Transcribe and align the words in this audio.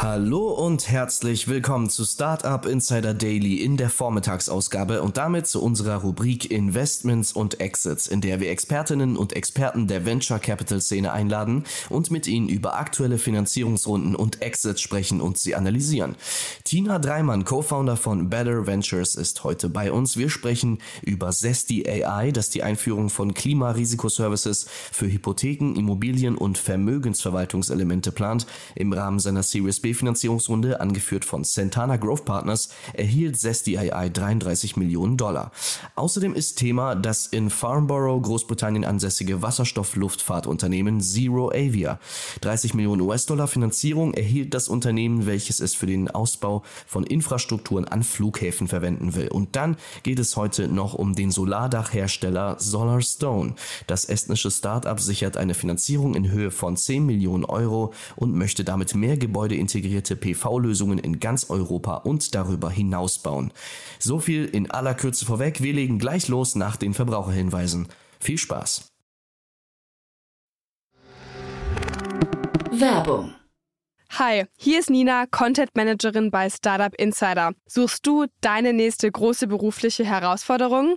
Hallo 0.00 0.52
und 0.52 0.88
herzlich 0.88 1.48
willkommen 1.48 1.90
zu 1.90 2.04
Startup 2.04 2.64
Insider 2.66 3.14
Daily 3.14 3.56
in 3.56 3.76
der 3.76 3.90
Vormittagsausgabe 3.90 5.02
und 5.02 5.16
damit 5.16 5.48
zu 5.48 5.60
unserer 5.60 5.96
Rubrik 6.02 6.52
Investments 6.52 7.32
und 7.32 7.58
Exits, 7.58 8.06
in 8.06 8.20
der 8.20 8.38
wir 8.38 8.48
Expertinnen 8.48 9.16
und 9.16 9.32
Experten 9.32 9.88
der 9.88 10.06
Venture 10.06 10.38
Capital 10.38 10.80
Szene 10.80 11.10
einladen 11.10 11.64
und 11.88 12.12
mit 12.12 12.28
ihnen 12.28 12.48
über 12.48 12.78
aktuelle 12.78 13.18
Finanzierungsrunden 13.18 14.14
und 14.14 14.40
Exits 14.40 14.80
sprechen 14.80 15.20
und 15.20 15.36
sie 15.36 15.56
analysieren. 15.56 16.14
Tina 16.62 17.00
Dreimann, 17.00 17.44
Co-Founder 17.44 17.96
von 17.96 18.30
Better 18.30 18.68
Ventures, 18.68 19.16
ist 19.16 19.42
heute 19.42 19.68
bei 19.68 19.90
uns. 19.90 20.16
Wir 20.16 20.30
sprechen 20.30 20.78
über 21.02 21.32
Zesty 21.32 21.88
AI, 21.88 22.30
das 22.30 22.50
die 22.50 22.62
Einführung 22.62 23.10
von 23.10 23.34
Klimarisikoservices 23.34 24.68
für 24.92 25.10
Hypotheken, 25.10 25.74
Immobilien 25.74 26.36
und 26.36 26.56
Vermögensverwaltungselemente 26.56 28.12
plant. 28.12 28.46
Im 28.76 28.92
Rahmen 28.92 29.18
seiner 29.18 29.42
Series 29.42 29.80
B 29.80 29.87
B-Finanzierungsrunde, 29.88 30.80
angeführt 30.80 31.24
von 31.24 31.44
Santana 31.44 31.96
Growth 31.96 32.26
Partners, 32.26 32.68
erhielt 32.92 33.38
Zesty 33.38 33.78
AI 33.78 34.10
33 34.10 34.76
Millionen 34.76 35.16
Dollar. 35.16 35.50
Außerdem 35.94 36.34
ist 36.34 36.58
Thema 36.58 36.94
das 36.94 37.26
in 37.26 37.48
Farnborough, 37.48 38.20
Großbritannien 38.20 38.84
ansässige 38.84 39.40
Wasserstoff-Luftfahrtunternehmen 39.40 41.00
Zero 41.00 41.48
Avia. 41.48 41.98
30 42.42 42.74
Millionen 42.74 43.00
US-Dollar 43.00 43.48
Finanzierung 43.48 44.12
erhielt 44.12 44.52
das 44.52 44.68
Unternehmen, 44.68 45.24
welches 45.24 45.60
es 45.60 45.74
für 45.74 45.86
den 45.86 46.10
Ausbau 46.10 46.62
von 46.86 47.04
Infrastrukturen 47.04 47.86
an 47.86 48.02
Flughäfen 48.02 48.68
verwenden 48.68 49.14
will. 49.14 49.28
Und 49.28 49.56
dann 49.56 49.78
geht 50.02 50.18
es 50.18 50.36
heute 50.36 50.68
noch 50.68 50.92
um 50.92 51.14
den 51.14 51.30
Solardachhersteller 51.30 52.56
Solarstone. 52.58 53.54
Das 53.86 54.04
estnische 54.04 54.50
Startup 54.50 55.00
sichert 55.00 55.38
eine 55.38 55.54
Finanzierung 55.54 56.14
in 56.14 56.30
Höhe 56.30 56.50
von 56.50 56.76
10 56.76 57.06
Millionen 57.06 57.46
Euro 57.46 57.94
und 58.16 58.34
möchte 58.34 58.64
damit 58.64 58.94
mehr 58.94 59.16
Gebäude 59.16 59.54
integrieren 59.54 59.77
integrierte 59.78 60.16
PV-Lösungen 60.16 60.98
in 60.98 61.20
ganz 61.20 61.50
Europa 61.50 61.96
und 61.98 62.34
darüber 62.34 62.70
hinaus 62.70 63.20
bauen. 63.20 63.52
So 63.98 64.18
viel 64.18 64.44
in 64.44 64.70
aller 64.70 64.94
Kürze 64.94 65.24
vorweg. 65.24 65.62
Wir 65.62 65.72
legen 65.72 65.98
gleich 65.98 66.28
los 66.28 66.54
nach 66.54 66.76
den 66.76 66.94
Verbraucherhinweisen. 66.94 67.88
Viel 68.20 68.38
Spaß! 68.38 68.92
Werbung 72.70 73.32
Hi, 74.10 74.46
hier 74.56 74.80
ist 74.80 74.88
Nina, 74.88 75.26
Content 75.26 75.76
Managerin 75.76 76.30
bei 76.30 76.48
Startup 76.48 76.94
Insider. 76.98 77.52
Suchst 77.66 78.06
du 78.06 78.24
deine 78.40 78.72
nächste 78.72 79.10
große 79.10 79.46
berufliche 79.46 80.04
Herausforderung? 80.04 80.96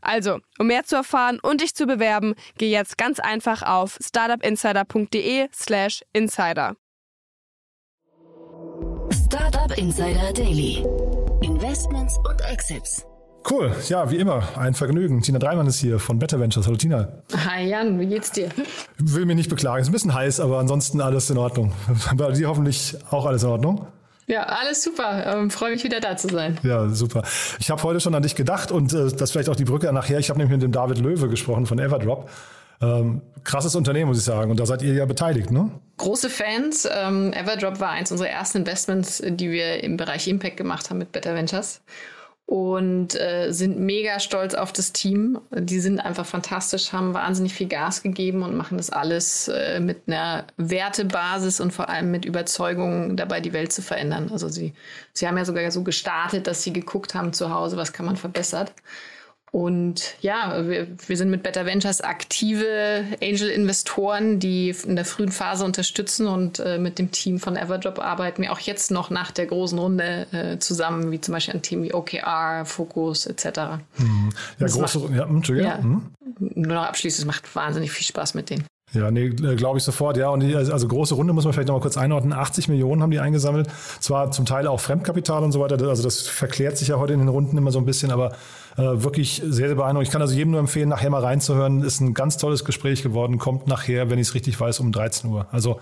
Also, 0.00 0.38
um 0.58 0.68
mehr 0.68 0.84
zu 0.84 0.96
erfahren 0.96 1.38
und 1.40 1.60
dich 1.60 1.74
zu 1.74 1.86
bewerben, 1.86 2.34
geh 2.56 2.70
jetzt 2.70 2.96
ganz 2.98 3.20
einfach 3.20 3.62
auf 3.62 3.98
startupinsider.de/slash 4.00 6.02
insider. 6.12 6.76
Startup 9.12 9.76
Insider 9.76 10.32
Daily. 10.32 10.84
Investments 11.42 12.16
und 12.18 12.40
Exits. 12.50 13.04
Cool, 13.48 13.74
ja, 13.88 14.10
wie 14.10 14.16
immer, 14.16 14.42
ein 14.58 14.74
Vergnügen. 14.74 15.22
Tina 15.22 15.38
Dreimann 15.38 15.66
ist 15.66 15.78
hier 15.78 15.98
von 15.98 16.18
Better 16.18 16.38
Ventures. 16.38 16.66
Hallo 16.66 16.76
Tina. 16.76 17.08
Hi 17.46 17.66
Jan, 17.66 17.98
wie 17.98 18.06
geht's 18.06 18.30
dir? 18.30 18.50
Will 18.98 19.24
mich 19.24 19.36
nicht 19.36 19.48
beklagen, 19.48 19.80
ist 19.80 19.88
ein 19.88 19.92
bisschen 19.92 20.12
heiß, 20.12 20.40
aber 20.40 20.58
ansonsten 20.58 21.00
alles 21.00 21.30
in 21.30 21.38
Ordnung. 21.38 21.72
Bei 22.16 22.30
dir 22.32 22.48
hoffentlich 22.48 22.96
auch 23.10 23.24
alles 23.26 23.42
in 23.42 23.48
Ordnung? 23.48 23.86
Ja, 24.28 24.42
alles 24.42 24.82
super. 24.82 25.24
Ähm, 25.26 25.50
Freue 25.50 25.72
mich 25.72 25.82
wieder 25.84 26.00
da 26.00 26.16
zu 26.16 26.28
sein. 26.28 26.58
Ja, 26.62 26.88
super. 26.90 27.22
Ich 27.58 27.70
habe 27.70 27.82
heute 27.82 27.98
schon 27.98 28.14
an 28.14 28.22
dich 28.22 28.34
gedacht 28.34 28.70
und 28.70 28.92
äh, 28.92 29.10
das 29.10 29.32
vielleicht 29.32 29.48
auch 29.48 29.56
die 29.56 29.64
Brücke 29.64 29.92
nachher. 29.92 30.18
Ich 30.18 30.28
habe 30.28 30.38
nämlich 30.38 30.52
mit 30.52 30.62
dem 30.62 30.70
David 30.70 30.98
Löwe 30.98 31.28
gesprochen 31.28 31.64
von 31.66 31.78
Everdrop. 31.78 32.28
Ähm, 32.80 33.22
krasses 33.42 33.74
Unternehmen, 33.74 34.08
muss 34.08 34.18
ich 34.18 34.24
sagen. 34.24 34.50
Und 34.50 34.60
da 34.60 34.66
seid 34.66 34.82
ihr 34.82 34.92
ja 34.92 35.06
beteiligt, 35.06 35.50
ne? 35.50 35.70
Große 35.96 36.28
Fans. 36.28 36.86
Ähm, 36.90 37.32
Everdrop 37.32 37.80
war 37.80 37.90
eins 37.90 38.12
unserer 38.12 38.28
ersten 38.28 38.58
Investments, 38.58 39.22
die 39.26 39.50
wir 39.50 39.82
im 39.82 39.96
Bereich 39.96 40.28
Impact 40.28 40.58
gemacht 40.58 40.90
haben 40.90 40.98
mit 40.98 41.10
Better 41.10 41.34
Ventures 41.34 41.80
und 42.48 43.14
äh, 43.14 43.52
sind 43.52 43.78
mega 43.78 44.18
stolz 44.20 44.54
auf 44.54 44.72
das 44.72 44.94
Team. 44.94 45.38
Die 45.50 45.80
sind 45.80 46.00
einfach 46.00 46.24
fantastisch, 46.24 46.94
haben 46.94 47.12
wahnsinnig 47.12 47.52
viel 47.52 47.68
Gas 47.68 48.02
gegeben 48.02 48.42
und 48.42 48.56
machen 48.56 48.78
das 48.78 48.88
alles 48.88 49.48
äh, 49.48 49.80
mit 49.80 50.04
einer 50.06 50.46
Wertebasis 50.56 51.60
und 51.60 51.74
vor 51.74 51.90
allem 51.90 52.10
mit 52.10 52.24
Überzeugung 52.24 53.18
dabei, 53.18 53.40
die 53.40 53.52
Welt 53.52 53.70
zu 53.70 53.82
verändern. 53.82 54.30
Also 54.32 54.48
sie, 54.48 54.72
sie 55.12 55.28
haben 55.28 55.36
ja 55.36 55.44
sogar 55.44 55.70
so 55.70 55.82
gestartet, 55.82 56.46
dass 56.46 56.62
sie 56.62 56.72
geguckt 56.72 57.14
haben 57.14 57.34
zu 57.34 57.52
Hause, 57.52 57.76
was 57.76 57.92
kann 57.92 58.06
man 58.06 58.16
verbessern. 58.16 58.70
Und 59.50 60.14
ja, 60.20 60.66
wir, 60.68 60.88
wir 61.06 61.16
sind 61.16 61.30
mit 61.30 61.42
Better 61.42 61.64
Ventures 61.64 62.00
aktive 62.00 63.04
Angel-Investoren, 63.22 64.38
die 64.38 64.74
in 64.84 64.96
der 64.96 65.04
frühen 65.04 65.32
Phase 65.32 65.64
unterstützen 65.64 66.26
und 66.26 66.58
äh, 66.58 66.78
mit 66.78 66.98
dem 66.98 67.10
Team 67.10 67.38
von 67.38 67.56
Everdrop 67.56 67.98
arbeiten 67.98 68.42
wir 68.42 68.52
auch 68.52 68.60
jetzt 68.60 68.90
noch 68.90 69.10
nach 69.10 69.30
der 69.30 69.46
großen 69.46 69.78
Runde 69.78 70.26
äh, 70.32 70.58
zusammen, 70.58 71.10
wie 71.10 71.20
zum 71.20 71.32
Beispiel 71.32 71.54
an 71.54 71.62
Themen 71.62 71.82
wie 71.84 71.94
OKR, 71.94 72.64
Fokus 72.64 73.26
etc. 73.26 73.46
Mhm. 73.96 74.30
Ja, 74.58 74.66
große 74.66 74.98
Runde, 74.98 75.16
ja. 75.16 75.62
Ja, 75.62 75.78
mhm. 75.78 76.10
Nur 76.38 76.74
noch 76.74 76.84
abschließend, 76.84 77.20
es 77.20 77.26
macht 77.26 77.54
wahnsinnig 77.56 77.90
viel 77.90 78.06
Spaß 78.06 78.34
mit 78.34 78.50
denen. 78.50 78.64
Ja, 78.92 79.10
nee, 79.10 79.26
äh, 79.26 79.56
glaube 79.56 79.78
ich 79.78 79.84
sofort. 79.84 80.16
Ja, 80.16 80.30
und 80.30 80.40
die, 80.40 80.54
also, 80.54 80.72
also 80.72 80.88
große 80.88 81.14
Runde 81.14 81.32
muss 81.32 81.44
man 81.44 81.52
vielleicht 81.52 81.68
noch 81.68 81.74
mal 81.74 81.80
kurz 81.80 81.98
einordnen. 81.98 82.32
80 82.32 82.68
Millionen 82.68 83.02
haben 83.02 83.10
die 83.10 83.20
eingesammelt. 83.20 83.68
Zwar 84.00 84.30
zum 84.30 84.46
Teil 84.46 84.66
auch 84.66 84.80
Fremdkapital 84.80 85.44
und 85.44 85.52
so 85.52 85.60
weiter. 85.60 85.78
Also 85.88 86.02
das 86.02 86.22
verklärt 86.22 86.78
sich 86.78 86.88
ja 86.88 86.98
heute 86.98 87.12
in 87.12 87.18
den 87.18 87.28
Runden 87.28 87.56
immer 87.58 87.70
so 87.70 87.78
ein 87.78 87.84
bisschen, 87.84 88.10
aber 88.10 88.32
äh, 88.76 88.82
wirklich 89.02 89.42
sehr, 89.44 89.68
sehr 89.68 89.74
beeindruckend. 89.74 90.08
Ich 90.08 90.12
kann 90.12 90.22
also 90.22 90.34
jedem 90.34 90.52
nur 90.52 90.60
empfehlen, 90.60 90.88
nachher 90.88 91.10
mal 91.10 91.22
reinzuhören. 91.22 91.82
Ist 91.82 92.00
ein 92.00 92.14
ganz 92.14 92.38
tolles 92.38 92.64
Gespräch 92.64 93.02
geworden. 93.02 93.38
Kommt 93.38 93.66
nachher, 93.66 94.08
wenn 94.08 94.18
ich 94.18 94.28
es 94.28 94.34
richtig 94.34 94.58
weiß, 94.58 94.80
um 94.80 94.90
13 94.90 95.30
Uhr. 95.30 95.46
Also 95.52 95.80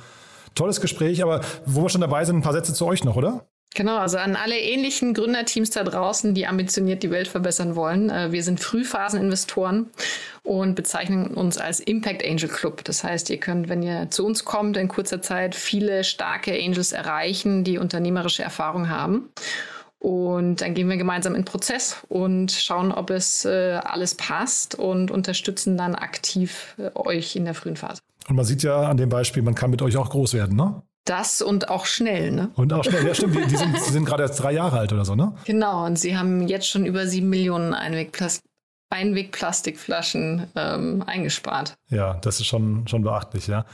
tolles 0.57 0.81
Gespräch. 0.81 1.23
Aber 1.23 1.43
wo 1.65 1.83
wir 1.83 1.89
schon 1.89 2.01
dabei 2.01 2.25
sind, 2.25 2.37
ein 2.37 2.43
paar 2.43 2.55
Sätze 2.55 2.75
zu 2.75 2.87
euch 2.87 3.05
noch, 3.05 3.17
oder? 3.17 3.47
Genau, 3.77 3.99
also 3.99 4.17
an 4.17 4.37
alle 4.37 4.59
ähnlichen 4.59 5.13
Gründerteams 5.13 5.69
da 5.69 5.85
draußen, 5.85 6.33
die 6.33 6.47
ambitioniert 6.47 7.03
die 7.03 7.11
Welt 7.11 7.29
verbessern 7.29 7.77
wollen. 7.77 8.09
Äh, 8.09 8.33
wir 8.33 8.43
sind 8.43 8.59
Frühphaseninvestoren 8.59 9.91
und 10.43 10.75
bezeichnen 10.75 11.27
uns 11.27 11.59
als 11.59 11.81
Impact 11.81 12.25
Angel 12.25 12.49
Club. 12.49 12.85
Das 12.85 13.05
heißt, 13.05 13.29
ihr 13.29 13.37
könnt, 13.37 13.69
wenn 13.69 13.83
ihr 13.83 14.11
zu 14.11 14.25
uns 14.25 14.47
kommt, 14.47 14.79
in 14.79 14.89
kurzer 14.89 15.21
Zeit 15.21 15.55
viele 15.55 16.05
starke 16.05 16.55
Angels 16.55 16.93
erreichen, 16.93 17.65
die 17.65 17.77
unternehmerische 17.77 18.43
Erfahrung 18.43 18.89
haben. 18.89 19.29
Und 19.99 20.63
dann 20.63 20.73
gehen 20.73 20.89
wir 20.89 20.97
gemeinsam 20.97 21.35
in 21.35 21.43
den 21.43 21.45
Prozess 21.45 21.99
und 22.09 22.53
schauen, 22.53 22.93
ob 22.93 23.11
es 23.11 23.45
äh, 23.45 23.79
alles 23.85 24.15
passt 24.15 24.75
und 24.75 25.11
unterstützen 25.11 25.77
dann 25.77 25.95
aktiv 25.95 26.77
äh, 26.79 26.91
euch 26.95 27.37
in 27.37 27.45
der 27.45 27.53
frühen 27.53 27.77
Phase. 27.77 28.01
Und 28.27 28.37
man 28.37 28.47
sieht 28.47 28.63
ja 28.63 28.89
an 28.89 28.97
dem 28.97 29.11
Beispiel, 29.11 29.43
man 29.43 29.55
kann 29.55 29.71
mit 29.71 29.83
euch 29.83 29.99
auch 29.99 30.09
groß 30.09 30.33
werden, 30.33 30.57
ne? 30.57 30.81
Das 31.07 31.41
und 31.41 31.71
auch 31.71 31.87
schnell, 31.87 32.33
ne? 32.33 32.51
Und 32.57 32.73
auch 32.73 32.85
schnell, 32.85 33.07
ja 33.07 33.15
stimmt, 33.15 33.37
die, 33.37 33.47
die 33.47 33.57
sind, 33.57 33.81
sind 33.81 34.05
gerade 34.05 34.25
erst 34.25 34.43
drei 34.43 34.53
Jahre 34.53 34.79
alt 34.79 34.93
oder 34.93 35.05
so, 35.05 35.15
ne? 35.15 35.33
Genau, 35.45 35.87
und 35.87 35.99
sie 35.99 36.19
haben 36.19 36.47
jetzt 36.49 36.69
schon 36.69 36.85
über 36.85 37.07
sieben 37.07 37.31
Millionen 37.31 37.73
Einwegplast 37.73 38.43
Einwegplastikflaschen 38.91 40.47
ähm, 40.55 41.03
eingespart. 41.07 41.77
Ja, 41.89 42.15
das 42.15 42.41
ist 42.41 42.47
schon, 42.47 42.89
schon 42.89 43.03
beachtlich, 43.03 43.47
ja. 43.47 43.65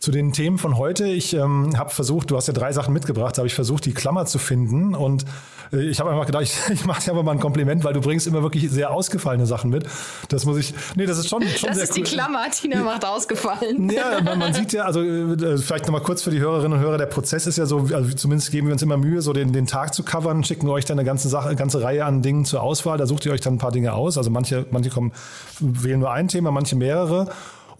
Zu 0.00 0.10
den 0.10 0.32
Themen 0.32 0.58
von 0.58 0.76
heute, 0.76 1.06
ich 1.06 1.34
ähm, 1.34 1.78
habe 1.78 1.90
versucht, 1.90 2.32
du 2.32 2.36
hast 2.36 2.48
ja 2.48 2.52
drei 2.52 2.72
Sachen 2.72 2.92
mitgebracht, 2.92 3.38
habe 3.38 3.46
ich 3.46 3.54
versucht, 3.54 3.84
die 3.84 3.94
Klammer 3.94 4.26
zu 4.26 4.38
finden 4.38 4.96
und 4.96 5.24
äh, 5.72 5.82
ich 5.82 6.00
habe 6.00 6.10
einfach 6.10 6.26
gedacht, 6.26 6.42
ich, 6.42 6.58
ich 6.72 6.84
mache 6.84 7.04
dir 7.04 7.12
aber 7.12 7.22
mal 7.22 7.30
ein 7.30 7.38
Kompliment, 7.38 7.84
weil 7.84 7.92
du 7.92 8.00
bringst 8.00 8.26
immer 8.26 8.42
wirklich 8.42 8.68
sehr 8.70 8.90
ausgefallene 8.90 9.46
Sachen 9.46 9.70
mit. 9.70 9.86
Das 10.30 10.46
muss 10.46 10.58
ich, 10.58 10.74
nee, 10.96 11.06
das 11.06 11.18
ist 11.18 11.28
schon, 11.28 11.42
schon 11.42 11.68
das 11.68 11.76
sehr 11.76 11.84
ist 11.84 11.96
die 11.96 12.02
Klammer, 12.02 12.50
Tina 12.50 12.82
macht 12.82 13.04
ausgefallen. 13.04 13.88
Ja, 13.88 14.20
man, 14.20 14.40
man 14.40 14.52
sieht 14.52 14.72
ja, 14.72 14.82
also 14.82 15.04
äh, 15.04 15.56
vielleicht 15.58 15.86
nochmal 15.86 16.02
kurz 16.02 16.22
für 16.22 16.30
die 16.30 16.40
Hörerinnen 16.40 16.76
und 16.76 16.84
Hörer, 16.84 16.98
der 16.98 17.06
Prozess 17.06 17.46
ist 17.46 17.56
ja 17.56 17.66
so, 17.66 17.88
also 17.92 18.16
zumindest 18.16 18.50
geben 18.50 18.66
wir 18.66 18.72
uns 18.72 18.82
immer 18.82 18.96
Mühe, 18.96 19.22
so 19.22 19.32
den, 19.32 19.52
den 19.52 19.66
Tag 19.66 19.94
zu 19.94 20.02
covern, 20.02 20.42
schicken 20.42 20.68
euch 20.68 20.86
dann 20.86 20.98
eine 20.98 21.06
ganze 21.06 21.28
Sache, 21.28 21.46
eine 21.46 21.56
ganze 21.56 21.82
Reihe 21.84 22.04
an 22.04 22.20
Dingen 22.20 22.44
zur 22.44 22.62
Auswahl, 22.62 22.98
da 22.98 23.06
sucht 23.06 23.26
ihr 23.26 23.32
euch 23.32 23.42
dann 23.42 23.54
ein 23.54 23.58
paar 23.58 23.70
Dinge 23.70 23.92
aus, 23.92 24.18
also 24.18 24.28
manche, 24.28 24.66
manche 24.72 24.90
kommen, 24.90 25.12
wählen 25.60 26.00
nur 26.00 26.10
ein 26.10 26.26
Thema, 26.26 26.50
manche 26.50 26.74
mehrere 26.74 27.28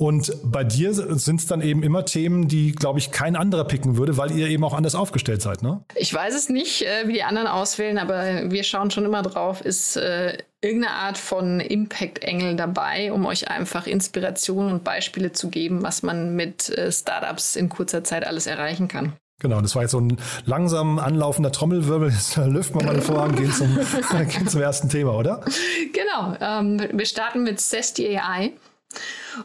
und 0.01 0.33
bei 0.43 0.65
dir 0.65 0.95
sind 0.95 1.41
es 1.41 1.47
dann 1.47 1.61
eben 1.61 1.83
immer 1.83 2.07
Themen, 2.07 2.49
die, 2.49 2.73
glaube 2.73 2.99
ich, 2.99 3.11
kein 3.11 3.37
anderer 3.37 3.65
picken 3.65 3.99
würde, 3.99 4.17
weil 4.17 4.31
ihr 4.31 4.49
eben 4.49 4.65
auch 4.65 4.73
anders 4.73 4.95
aufgestellt 4.95 5.43
seid, 5.43 5.63
ne? 5.63 5.85
Ich 5.95 6.15
weiß 6.15 6.35
es 6.35 6.49
nicht, 6.49 6.87
äh, 6.87 7.07
wie 7.07 7.13
die 7.13 7.23
anderen 7.23 7.47
auswählen, 7.47 7.99
aber 7.99 8.51
wir 8.51 8.65
schauen 8.65 8.91
schon 8.91 9.05
immer 9.05 9.21
drauf, 9.21 9.61
ist 9.61 9.99
äh, 9.99 10.39
irgendeine 10.63 10.95
Art 10.95 11.19
von 11.19 11.61
Impact-Engel 11.61 12.57
dabei, 12.57 13.13
um 13.13 13.27
euch 13.27 13.49
einfach 13.49 13.87
Inspiration 13.87 14.73
und 14.73 14.85
Beispiele 14.85 15.33
zu 15.33 15.51
geben, 15.51 15.83
was 15.83 16.03
man 16.03 16.35
mit 16.35 16.71
äh, 16.71 16.91
Startups 16.91 17.55
in 17.55 17.69
kurzer 17.69 18.03
Zeit 18.03 18.27
alles 18.27 18.47
erreichen 18.47 18.89
kann. 18.89 19.13
Genau, 19.41 19.61
das 19.61 19.75
war 19.75 19.83
jetzt 19.83 19.93
so 19.93 20.01
ein 20.01 20.17
langsam 20.47 20.99
anlaufender 20.99 21.53
Trommelwirbel. 21.53 22.09
Jetzt 22.09 22.39
lüften 22.39 22.81
wir 22.81 22.87
mal 22.87 22.95
den 22.95 23.03
Vorhang, 23.03 23.37
gehen 23.37 23.53
zum, 23.53 23.79
gehen 24.29 24.49
zum 24.49 24.63
ersten 24.63 24.89
Thema, 24.89 25.13
oder? 25.13 25.45
Genau. 25.93 26.37
Ähm, 26.41 26.89
wir 26.91 27.05
starten 27.05 27.43
mit 27.43 27.61
Zesty 27.61 28.17
AI. 28.17 28.53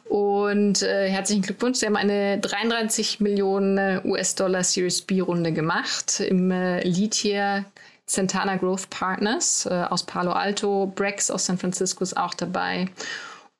Und 0.06 0.82
äh, 0.82 1.10
herzlichen 1.10 1.42
Glückwunsch. 1.42 1.80
Sie 1.80 1.86
haben 1.86 1.96
eine 1.96 2.40
33 2.40 3.20
Millionen 3.20 3.78
äh, 3.78 4.02
US-Dollar 4.04 4.64
Series 4.64 5.02
B-Runde 5.02 5.52
gemacht 5.52 6.20
im 6.20 6.52
äh, 6.52 6.82
Lead 6.84 7.14
hier 7.14 7.66
Centana 8.06 8.56
Growth 8.58 8.90
Partners 8.90 9.68
äh, 9.70 9.74
aus 9.74 10.04
Palo 10.04 10.32
Alto. 10.32 10.92
Brex 10.96 11.32
aus 11.32 11.46
San 11.46 11.58
Francisco 11.58 12.04
ist 12.04 12.18
auch 12.18 12.34
dabei. 12.34 12.88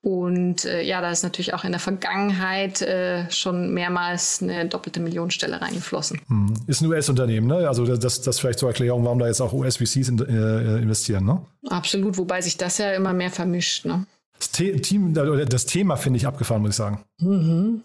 Und 0.06 0.66
äh, 0.66 0.84
ja, 0.84 1.02
da 1.02 1.10
ist 1.10 1.24
natürlich 1.24 1.56
auch 1.56 1.64
in 1.64 1.72
der 1.72 1.80
Vergangenheit 1.80 2.80
äh, 2.84 3.30
schon 3.32 3.74
mehrmals 3.74 4.40
eine 4.40 4.68
doppelte 4.68 5.00
Millionenstelle 5.00 5.60
reingeflossen. 5.60 6.22
Hm. 6.28 6.54
Ist 6.68 6.82
ein 6.82 6.88
US-Unternehmen, 6.88 7.48
ne? 7.48 7.68
Also 7.68 7.88
das, 7.98 8.22
das 8.22 8.40
vielleicht 8.40 8.60
zur 8.60 8.70
Erklärung, 8.70 9.04
warum 9.04 9.18
da 9.18 9.26
jetzt 9.26 9.42
auch 9.42 9.52
US-VCs 9.52 10.10
in, 10.10 10.20
äh, 10.20 10.78
investieren, 10.78 11.26
ne? 11.26 11.42
Absolut, 11.70 12.20
wobei 12.20 12.40
sich 12.42 12.56
das 12.56 12.78
ja 12.78 12.94
immer 12.94 13.14
mehr 13.14 13.32
vermischt, 13.32 13.86
ne? 13.86 14.06
Das, 14.38 14.52
Team, 14.52 15.14
das 15.14 15.66
Thema 15.66 15.96
finde 15.96 16.18
ich 16.18 16.28
abgefahren, 16.28 16.62
muss 16.62 16.72
ich 16.72 16.76
sagen. 16.76 17.06
Mhm. 17.20 17.82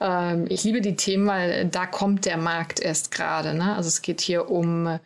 Ähm, 0.00 0.46
ich 0.48 0.64
liebe 0.64 0.80
die 0.80 0.96
Themen, 0.96 1.26
weil 1.26 1.66
da 1.66 1.84
kommt 1.86 2.24
der 2.24 2.38
Markt 2.38 2.80
erst 2.80 3.10
gerade. 3.10 3.52
Ne? 3.54 3.76
Also 3.76 3.88
es 3.88 4.00
geht 4.00 4.22
hier 4.22 4.50
um 4.50 4.86
äh, 4.86 5.00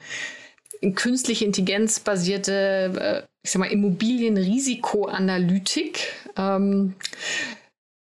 künstliche 0.92 1.44
Intelligenz 1.44 1.98
basierte, 2.00 2.92
äh, 2.98 3.22
ich 3.42 3.54
Immobilienrisikoanalytik. 3.54 6.12
Ähm, 6.36 6.94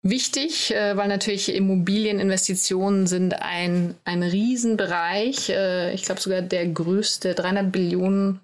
Wichtig, 0.03 0.73
äh, 0.73 0.97
weil 0.97 1.09
natürlich 1.09 1.53
Immobilieninvestitionen 1.53 3.05
sind 3.05 3.39
ein, 3.39 3.93
ein 4.03 4.23
Riesenbereich. 4.23 5.53
Ich 5.93 6.05
glaube 6.05 6.19
sogar 6.19 6.41
der 6.41 6.69
größte, 6.69 7.35
300 7.35 7.71
Billionen 7.71 8.39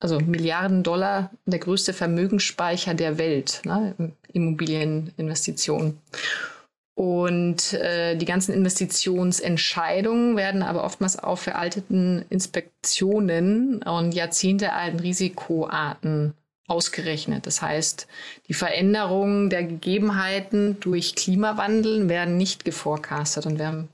also 0.00 0.18
Milliarden 0.18 0.82
Dollar, 0.82 1.30
der 1.44 1.58
größte 1.58 1.92
Vermögensspeicher 1.92 2.94
der 2.94 3.18
Welt, 3.18 3.60
ne, 3.64 3.94
Immobilieninvestitionen. 4.32 5.98
Und 6.94 7.72
äh, 7.74 8.16
die 8.16 8.26
ganzen 8.26 8.52
Investitionsentscheidungen 8.52 10.36
werden 10.36 10.62
aber 10.62 10.84
oftmals 10.84 11.18
auf 11.18 11.40
veralteten 11.40 12.24
Inspektionen 12.28 13.82
und 13.82 14.12
jahrzehntealten 14.12 15.00
Risikoarten 15.00 16.34
ausgerechnet. 16.66 17.46
Das 17.46 17.62
heißt, 17.62 18.06
die 18.48 18.54
Veränderungen 18.54 19.50
der 19.50 19.64
Gegebenheiten 19.64 20.78
durch 20.80 21.14
Klimawandel 21.14 22.08
werden 22.08 22.36
nicht 22.36 22.64
geforecastet. 22.64 23.46
Und 23.46 23.58
wir 23.58 23.66
haben 23.66 23.88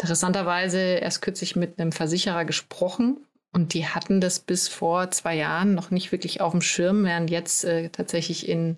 interessanterweise 0.00 0.78
erst 0.78 1.22
kürzlich 1.22 1.56
mit 1.56 1.78
einem 1.78 1.92
Versicherer 1.92 2.44
gesprochen, 2.44 3.18
und 3.52 3.74
die 3.74 3.86
hatten 3.86 4.20
das 4.20 4.38
bis 4.40 4.68
vor 4.68 5.10
zwei 5.10 5.36
Jahren 5.36 5.74
noch 5.74 5.90
nicht 5.90 6.12
wirklich 6.12 6.40
auf 6.40 6.52
dem 6.52 6.62
Schirm, 6.62 7.04
während 7.04 7.30
jetzt 7.30 7.64
äh, 7.64 7.88
tatsächlich 7.90 8.48
in 8.48 8.76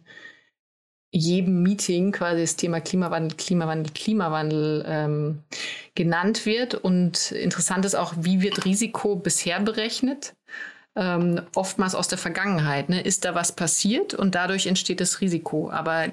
jedem 1.12 1.62
Meeting 1.62 2.10
quasi 2.10 2.40
das 2.40 2.56
Thema 2.56 2.80
Klimawandel, 2.80 3.36
Klimawandel, 3.36 3.92
Klimawandel 3.92 4.84
ähm, 4.88 5.42
genannt 5.94 6.46
wird. 6.46 6.74
Und 6.74 7.32
interessant 7.32 7.84
ist 7.84 7.94
auch, 7.94 8.14
wie 8.16 8.40
wird 8.40 8.64
Risiko 8.64 9.16
bisher 9.16 9.60
berechnet? 9.60 10.34
Ähm, 10.96 11.42
oftmals 11.54 11.94
aus 11.94 12.08
der 12.08 12.18
Vergangenheit. 12.18 12.88
Ne? 12.88 13.02
Ist 13.02 13.26
da 13.26 13.34
was 13.34 13.52
passiert 13.52 14.14
und 14.14 14.34
dadurch 14.34 14.66
entsteht 14.66 15.00
das 15.00 15.20
Risiko. 15.20 15.70
Aber 15.70 16.08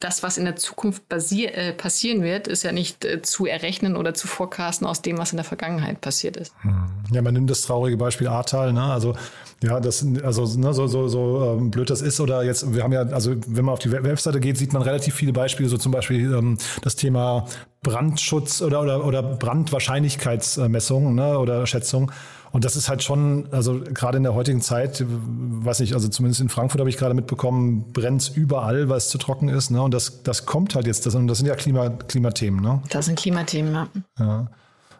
das, 0.00 0.22
was 0.22 0.38
in 0.38 0.44
der 0.44 0.54
Zukunft 0.54 1.02
äh, 1.10 1.72
passieren 1.72 2.22
wird, 2.22 2.46
ist 2.46 2.62
ja 2.62 2.70
nicht 2.70 3.04
äh, 3.04 3.20
zu 3.20 3.46
errechnen 3.46 3.96
oder 3.96 4.14
zu 4.14 4.28
forecasten 4.28 4.86
aus 4.86 5.02
dem, 5.02 5.18
was 5.18 5.32
in 5.32 5.36
der 5.36 5.44
Vergangenheit 5.44 6.00
passiert 6.00 6.36
ist. 6.36 6.54
Hm. 6.60 6.86
Ja, 7.12 7.20
man 7.20 7.34
nimmt 7.34 7.50
das 7.50 7.62
traurige 7.62 7.96
Beispiel 7.96 8.28
Ahrtal, 8.28 8.72
ne? 8.72 8.84
Also 8.84 9.16
ja, 9.62 9.80
das, 9.80 10.06
also 10.22 10.58
ne, 10.58 10.72
so, 10.72 10.86
so, 10.86 11.08
so 11.08 11.56
ähm, 11.58 11.72
blöd 11.72 11.90
das 11.90 12.00
ist 12.00 12.20
oder 12.20 12.44
jetzt, 12.44 12.72
wir 12.72 12.84
haben 12.84 12.92
ja, 12.92 13.02
also 13.02 13.34
wenn 13.48 13.64
man 13.64 13.72
auf 13.72 13.80
die 13.80 13.90
Webseite 13.90 14.38
geht, 14.38 14.56
sieht 14.56 14.72
man 14.72 14.82
relativ 14.82 15.14
viele 15.14 15.32
Beispiele, 15.32 15.68
so 15.68 15.78
zum 15.78 15.90
Beispiel 15.90 16.32
ähm, 16.32 16.58
das 16.82 16.94
Thema 16.94 17.46
Brandschutz 17.82 18.62
oder, 18.62 18.82
oder, 18.82 19.04
oder 19.04 19.22
Brandwahrscheinlichkeitsmessung 19.22 21.16
ne, 21.16 21.38
oder 21.40 21.66
Schätzung. 21.66 22.12
Und 22.52 22.64
das 22.64 22.76
ist 22.76 22.88
halt 22.88 23.02
schon, 23.02 23.48
also 23.52 23.80
gerade 23.80 24.16
in 24.16 24.22
der 24.22 24.34
heutigen 24.34 24.60
Zeit, 24.60 25.04
weiß 25.06 25.80
nicht, 25.80 25.94
also 25.94 26.08
zumindest 26.08 26.40
in 26.40 26.48
Frankfurt 26.48 26.80
habe 26.80 26.90
ich 26.90 26.96
gerade 26.96 27.14
mitbekommen, 27.14 27.92
brennt 27.92 28.32
überall, 28.34 28.88
weil 28.88 28.96
es 28.96 29.08
zu 29.08 29.18
trocken 29.18 29.48
ist. 29.48 29.70
Ne? 29.70 29.82
Und 29.82 29.92
das, 29.92 30.22
das 30.22 30.46
kommt 30.46 30.74
halt 30.74 30.86
jetzt, 30.86 31.06
das, 31.06 31.14
und 31.14 31.28
das 31.28 31.38
sind 31.38 31.46
ja 31.46 31.54
Klima, 31.54 31.90
Klimathemen. 31.90 32.60
Ne? 32.60 32.82
Das 32.90 33.06
sind 33.06 33.18
Klimathemen, 33.18 33.74
ja. 33.74 33.88
ja. 34.18 34.50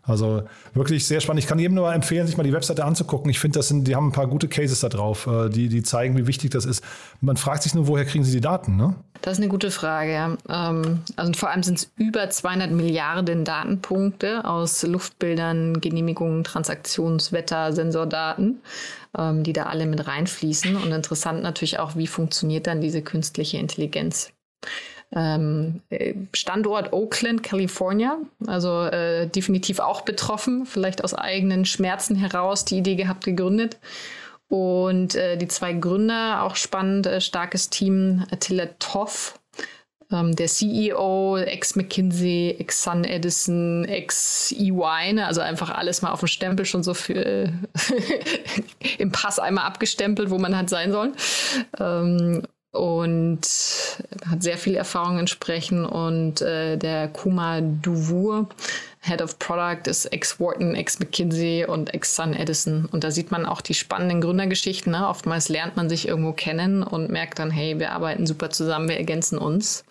Also 0.08 0.42
wirklich 0.72 1.06
sehr 1.06 1.20
spannend. 1.20 1.42
Ich 1.42 1.48
kann 1.48 1.58
jedem 1.58 1.74
nur 1.74 1.92
empfehlen, 1.92 2.26
sich 2.26 2.36
mal 2.36 2.42
die 2.42 2.52
Webseite 2.52 2.84
anzugucken. 2.84 3.30
Ich 3.30 3.38
finde, 3.38 3.58
das 3.58 3.68
sind, 3.68 3.86
die 3.86 3.94
haben 3.94 4.08
ein 4.08 4.12
paar 4.12 4.26
gute 4.26 4.48
Cases 4.48 4.80
da 4.80 4.88
drauf, 4.88 5.26
äh, 5.26 5.50
die, 5.50 5.68
die 5.68 5.82
zeigen, 5.82 6.16
wie 6.16 6.26
wichtig 6.26 6.50
das 6.50 6.64
ist. 6.64 6.82
Man 7.20 7.36
fragt 7.36 7.62
sich 7.62 7.74
nur, 7.74 7.86
woher 7.86 8.06
kriegen 8.06 8.24
sie 8.24 8.32
die 8.32 8.40
Daten, 8.40 8.76
ne? 8.76 8.94
Das 9.20 9.34
ist 9.34 9.38
eine 9.40 9.48
gute 9.48 9.70
Frage. 9.70 10.38
Ähm, 10.48 11.00
also 11.16 11.32
vor 11.34 11.50
allem 11.50 11.62
sind 11.62 11.78
es 11.78 11.90
über 11.96 12.30
200 12.30 12.70
Milliarden 12.70 13.44
Datenpunkte 13.44 14.44
aus 14.44 14.82
Luftbildern, 14.82 15.80
Genehmigungen, 15.80 16.44
Transaktionswetter, 16.44 17.72
Sensordaten, 17.72 18.60
ähm, 19.18 19.42
die 19.42 19.52
da 19.52 19.64
alle 19.64 19.86
mit 19.86 20.06
reinfließen. 20.06 20.76
Und 20.76 20.92
interessant 20.92 21.42
natürlich 21.42 21.78
auch, 21.78 21.96
wie 21.96 22.06
funktioniert 22.06 22.66
dann 22.66 22.80
diese 22.80 23.02
künstliche 23.02 23.58
Intelligenz. 23.58 24.32
Ähm, 25.14 25.80
Standort 26.34 26.92
Oakland, 26.92 27.42
California, 27.42 28.18
also 28.46 28.82
äh, 28.82 29.26
definitiv 29.26 29.78
auch 29.78 30.02
betroffen, 30.02 30.66
vielleicht 30.66 31.02
aus 31.02 31.14
eigenen 31.14 31.64
Schmerzen 31.64 32.14
heraus 32.14 32.64
die 32.66 32.78
Idee 32.78 32.96
gehabt, 32.96 33.24
gegründet. 33.24 33.78
Und 34.48 35.14
äh, 35.14 35.36
die 35.36 35.48
zwei 35.48 35.72
Gründer, 35.74 36.42
auch 36.42 36.56
spannend, 36.56 37.06
äh, 37.06 37.20
starkes 37.20 37.70
Team, 37.70 38.24
Attila 38.30 38.66
Toff, 38.78 39.38
ähm, 40.10 40.34
der 40.36 40.46
CEO, 40.46 41.36
ex-McKinsey, 41.36 42.56
ex-Sun 42.58 43.04
Edison, 43.04 43.84
ex-EY, 43.84 45.12
ne? 45.12 45.26
also 45.26 45.40
einfach 45.42 45.70
alles 45.70 46.00
mal 46.00 46.12
auf 46.12 46.20
dem 46.20 46.28
Stempel 46.28 46.64
schon 46.64 46.82
so 46.82 46.94
für 46.94 47.52
im 48.98 49.12
Pass 49.12 49.38
einmal 49.38 49.64
abgestempelt, 49.64 50.30
wo 50.30 50.38
man 50.38 50.56
halt 50.56 50.70
sein 50.70 50.92
soll. 50.92 51.12
Ähm, 51.78 52.42
und 52.72 53.40
hat 54.26 54.42
sehr 54.42 54.58
viel 54.58 54.74
Erfahrung 54.74 55.18
entsprechend. 55.18 55.86
Und 55.86 56.42
äh, 56.42 56.76
der 56.76 57.08
Kuma 57.08 57.60
Duvur, 57.60 58.48
Head 59.00 59.22
of 59.22 59.38
Product, 59.38 59.86
ist 59.86 60.06
ex-Wharton, 60.06 60.74
ex-McKinsey 60.74 61.64
und 61.66 61.94
ex-Sun 61.94 62.34
Edison. 62.34 62.86
Und 62.92 63.04
da 63.04 63.10
sieht 63.10 63.30
man 63.30 63.46
auch 63.46 63.60
die 63.60 63.74
spannenden 63.74 64.20
Gründergeschichten. 64.20 64.92
Ne? 64.92 65.08
Oftmals 65.08 65.48
lernt 65.48 65.76
man 65.76 65.88
sich 65.88 66.06
irgendwo 66.06 66.32
kennen 66.32 66.82
und 66.82 67.10
merkt 67.10 67.38
dann, 67.38 67.50
hey, 67.50 67.78
wir 67.78 67.92
arbeiten 67.92 68.26
super 68.26 68.50
zusammen, 68.50 68.88
wir 68.88 68.96
ergänzen 68.96 69.38
uns 69.38 69.84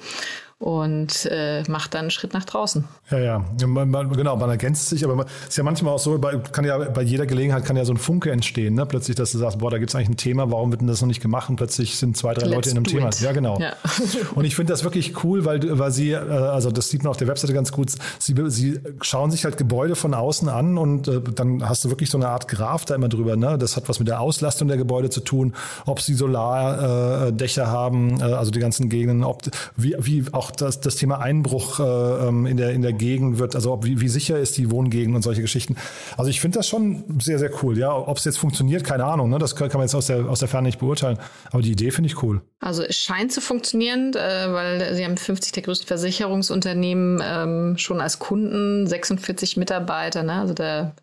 und 0.59 1.27
äh, 1.29 1.63
macht 1.69 1.93
dann 1.93 2.01
einen 2.01 2.11
Schritt 2.11 2.33
nach 2.33 2.43
draußen. 2.43 2.83
Ja, 3.11 3.19
ja, 3.19 3.45
man, 3.67 3.89
man, 3.89 4.11
genau, 4.11 4.35
man 4.37 4.49
ergänzt 4.49 4.89
sich, 4.89 5.05
aber 5.05 5.25
es 5.43 5.49
ist 5.49 5.57
ja 5.57 5.63
manchmal 5.63 5.93
auch 5.93 5.99
so, 5.99 6.17
bei, 6.17 6.35
kann 6.37 6.65
ja 6.65 6.77
bei 6.77 7.03
jeder 7.03 7.27
Gelegenheit 7.27 7.63
kann 7.63 7.77
ja 7.77 7.85
so 7.85 7.93
ein 7.93 7.97
Funke 7.97 8.31
entstehen, 8.31 8.73
ne? 8.73 8.87
plötzlich, 8.87 9.15
dass 9.15 9.31
du 9.31 9.37
sagst, 9.37 9.59
boah, 9.59 9.69
da 9.69 9.77
gibt 9.77 9.91
es 9.91 9.95
eigentlich 9.95 10.09
ein 10.09 10.17
Thema, 10.17 10.49
warum 10.51 10.71
wird 10.71 10.81
denn 10.81 10.87
das 10.87 10.99
noch 10.99 11.07
nicht 11.07 11.21
gemacht 11.21 11.49
und 11.49 11.57
plötzlich 11.57 11.97
sind 11.97 12.17
zwei, 12.17 12.33
drei 12.33 12.47
Let's 12.47 12.55
Leute 12.55 12.69
in 12.71 12.77
einem 12.77 12.85
Thema. 12.85 13.07
It. 13.09 13.21
Ja, 13.21 13.33
genau. 13.33 13.59
Ja. 13.59 13.73
und 14.35 14.45
ich 14.45 14.55
finde 14.55 14.73
das 14.73 14.83
wirklich 14.83 15.23
cool, 15.23 15.45
weil, 15.45 15.77
weil 15.77 15.91
sie, 15.91 16.11
äh, 16.11 16.17
also 16.17 16.71
das 16.71 16.89
sieht 16.89 17.03
man 17.03 17.11
auf 17.11 17.17
der 17.17 17.27
Webseite 17.27 17.53
ganz 17.53 17.71
gut, 17.71 17.91
sie, 18.17 18.35
sie 18.47 18.79
schauen 19.01 19.29
sich 19.29 19.45
halt 19.45 19.57
Gebäude 19.57 19.95
von 19.95 20.15
außen 20.15 20.49
an 20.49 20.79
und 20.79 21.07
äh, 21.07 21.21
dann 21.21 21.69
hast 21.69 21.85
du 21.85 21.89
wirklich 21.89 22.09
so 22.09 22.17
eine 22.17 22.29
Art 22.29 22.47
Graph 22.47 22.85
da 22.85 22.95
immer 22.95 23.09
drüber, 23.09 23.35
ne? 23.35 23.59
das 23.59 23.75
hat 23.75 23.87
was 23.89 23.99
mit 23.99 24.07
der 24.07 24.21
Auslastung 24.21 24.67
der 24.67 24.77
Gebäude 24.77 25.11
zu 25.11 25.19
tun, 25.19 25.53
ob 25.85 26.01
sie 26.01 26.15
Solardächer 26.15 27.63
äh, 27.63 27.67
haben, 27.67 28.19
äh, 28.19 28.23
also 28.23 28.49
die 28.49 28.59
ganzen 28.59 28.89
Gegenden, 28.89 29.23
ob, 29.23 29.43
wie, 29.75 29.95
wie 29.99 30.25
auch 30.31 30.46
auch 30.47 30.51
das, 30.51 30.79
das 30.79 30.95
Thema 30.95 31.19
Einbruch 31.19 31.79
äh, 31.79 31.83
ähm, 31.83 32.45
in, 32.45 32.57
der, 32.57 32.71
in 32.71 32.81
der 32.81 32.93
Gegend 32.93 33.39
wird, 33.39 33.55
also 33.55 33.73
ob, 33.73 33.85
wie, 33.85 33.99
wie 34.01 34.07
sicher 34.07 34.39
ist 34.39 34.57
die 34.57 34.71
Wohngegend 34.71 35.15
und 35.15 35.21
solche 35.21 35.41
Geschichten. 35.41 35.75
Also 36.15 36.29
ich 36.29 36.41
finde 36.41 36.59
das 36.59 36.67
schon 36.67 37.03
sehr, 37.21 37.39
sehr 37.39 37.51
cool. 37.61 37.77
Ja, 37.77 37.95
ob 37.95 38.17
es 38.17 38.25
jetzt 38.25 38.37
funktioniert, 38.37 38.83
keine 38.83 39.05
Ahnung. 39.05 39.29
Ne? 39.29 39.39
Das 39.39 39.55
kann, 39.55 39.69
kann 39.69 39.79
man 39.79 39.87
jetzt 39.87 39.95
aus 39.95 40.07
der, 40.07 40.25
aus 40.27 40.39
der 40.39 40.47
Ferne 40.47 40.67
nicht 40.67 40.79
beurteilen. 40.79 41.19
Aber 41.51 41.61
die 41.61 41.71
Idee 41.71 41.91
finde 41.91 42.09
ich 42.09 42.21
cool. 42.23 42.41
Also 42.59 42.83
es 42.83 42.97
scheint 42.97 43.31
zu 43.31 43.41
funktionieren, 43.41 44.13
äh, 44.13 44.51
weil 44.51 44.95
sie 44.95 45.03
haben 45.03 45.17
50 45.17 45.51
der 45.51 45.63
größten 45.63 45.87
Versicherungsunternehmen 45.87 47.21
ähm, 47.23 47.77
schon 47.77 48.01
als 48.01 48.19
Kunden, 48.19 48.87
46 48.87 49.57
Mitarbeiter. 49.57 50.23
Ne? 50.23 50.33
Also 50.33 50.53
da, 50.53 50.93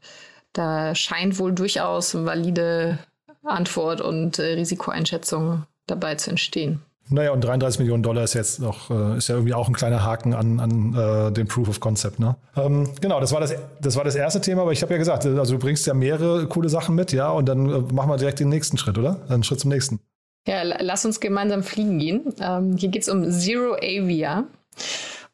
da 0.52 0.94
scheint 0.94 1.38
wohl 1.38 1.52
durchaus 1.52 2.14
valide 2.14 2.98
Antwort 3.44 4.00
und 4.00 4.38
äh, 4.38 4.54
Risikoeinschätzung 4.54 5.64
dabei 5.86 6.14
zu 6.14 6.30
entstehen. 6.30 6.80
Naja, 7.10 7.32
und 7.32 7.44
33 7.44 7.80
Millionen 7.80 8.02
Dollar 8.02 8.24
ist 8.24 8.34
jetzt 8.34 8.60
noch, 8.60 8.90
äh, 8.90 9.18
ist 9.18 9.28
ja 9.28 9.34
irgendwie 9.34 9.52
auch 9.52 9.68
ein 9.68 9.74
kleiner 9.74 10.02
Haken 10.02 10.32
an, 10.32 10.58
an 10.58 10.94
äh, 10.94 11.32
den 11.32 11.46
Proof 11.46 11.68
of 11.68 11.80
Concept. 11.80 12.18
Ne? 12.18 12.34
Ähm, 12.56 12.88
genau, 13.00 13.20
das 13.20 13.32
war 13.32 13.40
das, 13.40 13.54
das 13.80 13.96
war 13.96 14.04
das 14.04 14.14
erste 14.14 14.40
Thema, 14.40 14.62
aber 14.62 14.72
ich 14.72 14.82
habe 14.82 14.92
ja 14.92 14.98
gesagt, 14.98 15.26
also 15.26 15.54
du 15.54 15.58
bringst 15.58 15.86
ja 15.86 15.92
mehrere 15.92 16.46
coole 16.46 16.70
Sachen 16.70 16.94
mit, 16.94 17.12
ja, 17.12 17.28
und 17.30 17.46
dann 17.46 17.68
äh, 17.68 17.92
machen 17.92 18.08
wir 18.08 18.16
direkt 18.16 18.40
den 18.40 18.48
nächsten 18.48 18.78
Schritt, 18.78 18.96
oder? 18.96 19.20
Einen 19.28 19.44
Schritt 19.44 19.60
zum 19.60 19.70
nächsten. 19.70 20.00
Ja, 20.46 20.62
lass 20.62 21.04
uns 21.04 21.20
gemeinsam 21.20 21.62
fliegen 21.62 21.98
gehen. 21.98 22.34
Ähm, 22.40 22.76
hier 22.76 22.88
geht 22.88 23.02
es 23.02 23.08
um 23.08 23.30
Zero 23.30 23.74
Avia. 23.76 24.44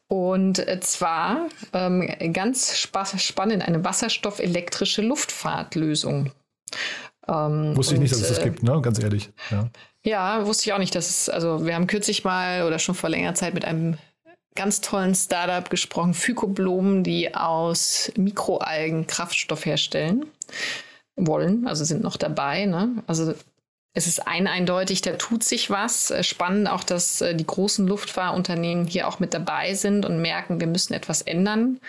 Und 0.07 0.59
äh, 0.67 0.79
zwar 0.81 1.47
ähm, 1.71 2.09
ganz 2.33 2.77
spannend, 2.77 3.65
eine 3.65 3.83
wasserstoffelektrische 3.83 5.01
Luftfahrtlösung. 5.01 6.31
Ähm, 7.27 7.77
Wusste 7.77 7.95
ich 7.95 7.99
nicht, 8.01 8.11
dass 8.11 8.21
es 8.21 8.27
das 8.27 8.39
äh, 8.39 8.43
gibt, 8.43 8.63
ne? 8.63 8.79
ganz 8.81 9.01
ehrlich. 9.01 9.31
Ja. 9.51 9.69
Ja, 10.03 10.45
wusste 10.45 10.65
ich 10.65 10.73
auch 10.73 10.79
nicht, 10.79 10.95
dass 10.95 11.09
es, 11.09 11.29
also 11.29 11.65
wir 11.65 11.75
haben 11.75 11.87
kürzlich 11.87 12.23
mal 12.23 12.63
oder 12.63 12.79
schon 12.79 12.95
vor 12.95 13.09
längerer 13.09 13.35
Zeit 13.35 13.53
mit 13.53 13.65
einem 13.65 13.97
ganz 14.55 14.81
tollen 14.81 15.15
Startup 15.15 15.69
gesprochen, 15.69 16.13
Phycoblumen, 16.13 17.03
die 17.03 17.33
aus 17.33 18.11
Mikroalgen 18.17 19.07
Kraftstoff 19.07 19.65
herstellen 19.65 20.25
wollen, 21.15 21.67
also 21.67 21.83
sind 21.83 22.03
noch 22.03 22.17
dabei. 22.17 22.65
Ne? 22.65 23.03
Also 23.07 23.33
es 23.93 24.07
ist 24.07 24.25
ein 24.25 24.47
eindeutig, 24.47 25.01
da 25.01 25.13
tut 25.13 25.43
sich 25.43 25.69
was. 25.69 26.11
Äh, 26.11 26.23
spannend 26.23 26.69
auch, 26.69 26.83
dass 26.83 27.21
äh, 27.21 27.35
die 27.35 27.45
großen 27.45 27.87
Luftfahrunternehmen 27.87 28.87
hier 28.87 29.07
auch 29.07 29.19
mit 29.19 29.33
dabei 29.33 29.73
sind 29.73 30.05
und 30.05 30.21
merken, 30.21 30.59
wir 30.59 30.67
müssen 30.67 30.93
etwas 30.93 31.21
ändern. 31.21 31.79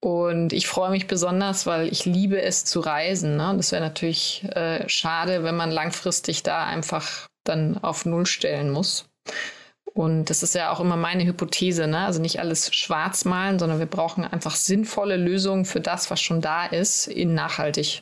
Und 0.00 0.52
ich 0.52 0.66
freue 0.66 0.90
mich 0.90 1.06
besonders, 1.06 1.66
weil 1.66 1.86
ich 1.88 2.04
liebe 2.04 2.40
es 2.40 2.64
zu 2.64 2.80
reisen. 2.80 3.36
Ne? 3.36 3.54
Das 3.56 3.70
wäre 3.70 3.82
natürlich 3.82 4.44
äh, 4.50 4.88
schade, 4.88 5.44
wenn 5.44 5.56
man 5.56 5.70
langfristig 5.70 6.42
da 6.42 6.64
einfach 6.64 7.28
dann 7.44 7.78
auf 7.78 8.04
Null 8.04 8.26
stellen 8.26 8.70
muss. 8.70 9.06
Und 9.94 10.30
das 10.30 10.42
ist 10.42 10.54
ja 10.54 10.72
auch 10.72 10.80
immer 10.80 10.96
meine 10.96 11.24
Hypothese, 11.26 11.86
ne? 11.86 11.98
Also 11.98 12.20
nicht 12.20 12.40
alles 12.40 12.74
schwarz 12.74 13.26
malen, 13.26 13.58
sondern 13.58 13.78
wir 13.78 13.86
brauchen 13.86 14.24
einfach 14.24 14.56
sinnvolle 14.56 15.16
Lösungen 15.16 15.66
für 15.66 15.80
das, 15.80 16.10
was 16.10 16.20
schon 16.20 16.40
da 16.40 16.64
ist, 16.64 17.08
in 17.08 17.34
nachhaltig. 17.34 18.00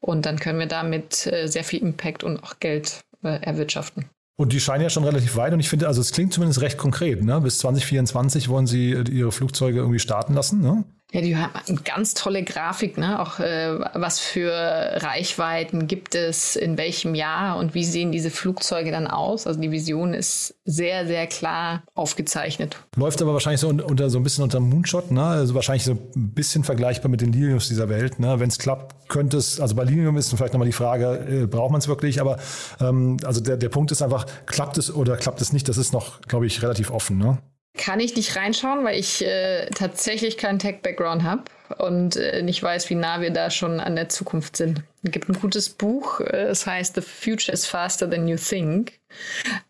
Und 0.00 0.24
dann 0.24 0.38
können 0.38 0.58
wir 0.58 0.66
damit 0.66 1.26
äh, 1.26 1.46
sehr 1.46 1.64
viel 1.64 1.82
Impact 1.82 2.24
und 2.24 2.42
auch 2.42 2.58
Geld 2.58 3.04
äh, 3.22 3.38
erwirtschaften. 3.42 4.06
Und 4.38 4.52
die 4.52 4.60
scheinen 4.60 4.82
ja 4.82 4.90
schon 4.90 5.04
relativ 5.04 5.36
weit 5.36 5.52
und 5.54 5.60
ich 5.60 5.68
finde, 5.68 5.88
also 5.88 6.00
es 6.00 6.12
klingt 6.12 6.32
zumindest 6.32 6.60
recht 6.60 6.76
konkret. 6.76 7.22
Ne? 7.22 7.40
Bis 7.40 7.58
2024 7.58 8.48
wollen 8.48 8.66
sie 8.66 8.92
äh, 8.92 9.10
ihre 9.10 9.32
Flugzeuge 9.32 9.78
irgendwie 9.78 9.98
starten 9.98 10.34
lassen. 10.34 10.60
Ne? 10.60 10.84
Ja, 11.16 11.22
die 11.22 11.34
haben 11.34 11.50
eine 11.66 11.78
ganz 11.78 12.12
tolle 12.12 12.44
Grafik, 12.44 12.98
ne? 12.98 13.18
Auch 13.18 13.40
äh, 13.40 13.78
was 13.94 14.20
für 14.20 14.52
Reichweiten 14.52 15.86
gibt 15.86 16.14
es, 16.14 16.56
in 16.56 16.76
welchem 16.76 17.14
Jahr 17.14 17.56
und 17.56 17.72
wie 17.72 17.86
sehen 17.86 18.12
diese 18.12 18.28
Flugzeuge 18.28 18.90
dann 18.90 19.06
aus. 19.06 19.46
Also 19.46 19.58
die 19.58 19.70
Vision 19.70 20.12
ist 20.12 20.56
sehr, 20.66 21.06
sehr 21.06 21.26
klar 21.26 21.84
aufgezeichnet. 21.94 22.76
Läuft 22.96 23.22
aber 23.22 23.32
wahrscheinlich 23.32 23.62
so 23.62 23.68
unter 23.68 24.10
so 24.10 24.18
ein 24.18 24.24
bisschen 24.24 24.44
unter 24.44 24.60
Moonshot, 24.60 25.10
ne? 25.10 25.24
Also 25.24 25.54
wahrscheinlich 25.54 25.84
so 25.84 25.92
ein 25.92 26.34
bisschen 26.34 26.64
vergleichbar 26.64 27.10
mit 27.10 27.22
den 27.22 27.32
Liliums 27.32 27.68
dieser 27.68 27.88
Welt. 27.88 28.20
Ne? 28.20 28.38
Wenn 28.38 28.50
es 28.50 28.58
klappt, 28.58 29.08
könnte 29.08 29.38
es, 29.38 29.58
also 29.58 29.74
bei 29.74 29.84
Lilium 29.84 30.18
ist 30.18 30.28
vielleicht 30.28 30.52
nochmal 30.52 30.66
die 30.66 30.72
Frage, 30.72 31.44
äh, 31.44 31.46
braucht 31.46 31.70
man 31.72 31.78
es 31.78 31.88
wirklich? 31.88 32.20
Aber 32.20 32.36
ähm, 32.78 33.16
also 33.24 33.40
der, 33.40 33.56
der 33.56 33.70
Punkt 33.70 33.90
ist 33.90 34.02
einfach, 34.02 34.26
klappt 34.44 34.76
es 34.76 34.94
oder 34.94 35.16
klappt 35.16 35.40
es 35.40 35.54
nicht? 35.54 35.66
Das 35.66 35.78
ist 35.78 35.94
noch, 35.94 36.20
glaube 36.20 36.44
ich, 36.44 36.62
relativ 36.62 36.90
offen. 36.90 37.16
Ne? 37.16 37.38
Kann 37.76 38.00
ich 38.00 38.16
nicht 38.16 38.36
reinschauen, 38.36 38.84
weil 38.84 38.98
ich 38.98 39.24
äh, 39.24 39.66
tatsächlich 39.70 40.38
keinen 40.38 40.58
Tech-Background 40.58 41.22
habe 41.22 41.42
und 41.78 42.16
äh, 42.16 42.42
nicht 42.42 42.62
weiß, 42.62 42.88
wie 42.90 42.94
nah 42.94 43.20
wir 43.20 43.30
da 43.30 43.50
schon 43.50 43.80
an 43.80 43.96
der 43.96 44.08
Zukunft 44.08 44.56
sind. 44.56 44.82
Es 45.02 45.10
gibt 45.10 45.28
ein 45.28 45.34
gutes 45.34 45.68
Buch, 45.68 46.20
äh, 46.20 46.44
es 46.44 46.66
heißt 46.66 46.94
The 46.94 47.00
Future 47.00 47.52
is 47.52 47.66
Faster 47.66 48.08
Than 48.08 48.28
You 48.28 48.36
Think. 48.36 48.94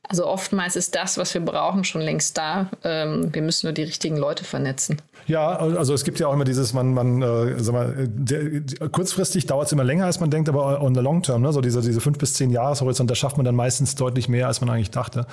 Also 0.09 0.27
oftmals 0.27 0.77
ist 0.77 0.95
das, 0.95 1.19
was 1.19 1.35
wir 1.35 1.41
brauchen, 1.41 1.85
schon 1.85 2.01
längst 2.01 2.39
da. 2.39 2.71
Ähm, 2.85 3.35
wir 3.35 3.43
müssen 3.43 3.67
nur 3.67 3.73
die 3.73 3.83
richtigen 3.83 4.17
Leute 4.17 4.45
vernetzen. 4.45 5.03
Ja, 5.27 5.57
also 5.57 5.93
es 5.93 6.05
gibt 6.05 6.21
ja 6.21 6.29
auch 6.29 6.33
immer 6.33 6.45
dieses, 6.45 6.73
man, 6.73 6.95
man, 6.95 7.21
äh, 7.23 7.59
sag 7.59 7.73
mal, 7.73 7.95
der, 8.09 8.89
kurzfristig 8.91 9.47
dauert 9.47 9.67
es 9.67 9.73
immer 9.73 9.83
länger, 9.83 10.07
als 10.07 10.21
man 10.21 10.31
denkt, 10.31 10.49
aber 10.49 10.81
on 10.81 10.95
the 10.95 11.01
long 11.01 11.23
term, 11.23 11.43
ne, 11.43 11.53
so 11.53 11.61
diese, 11.61 11.81
diese 11.81 12.01
fünf 12.01 12.19
bis 12.19 12.35
zehn 12.35 12.51
Jahreshorizont, 12.51 13.11
da 13.11 13.17
schafft 13.17 13.37
man 13.37 13.45
dann 13.45 13.57
meistens 13.57 13.97
deutlich 13.97 14.29
mehr, 14.29 14.47
als 14.47 14.61
man 14.61 14.71
eigentlich 14.71 14.93
dachte. 14.93 15.27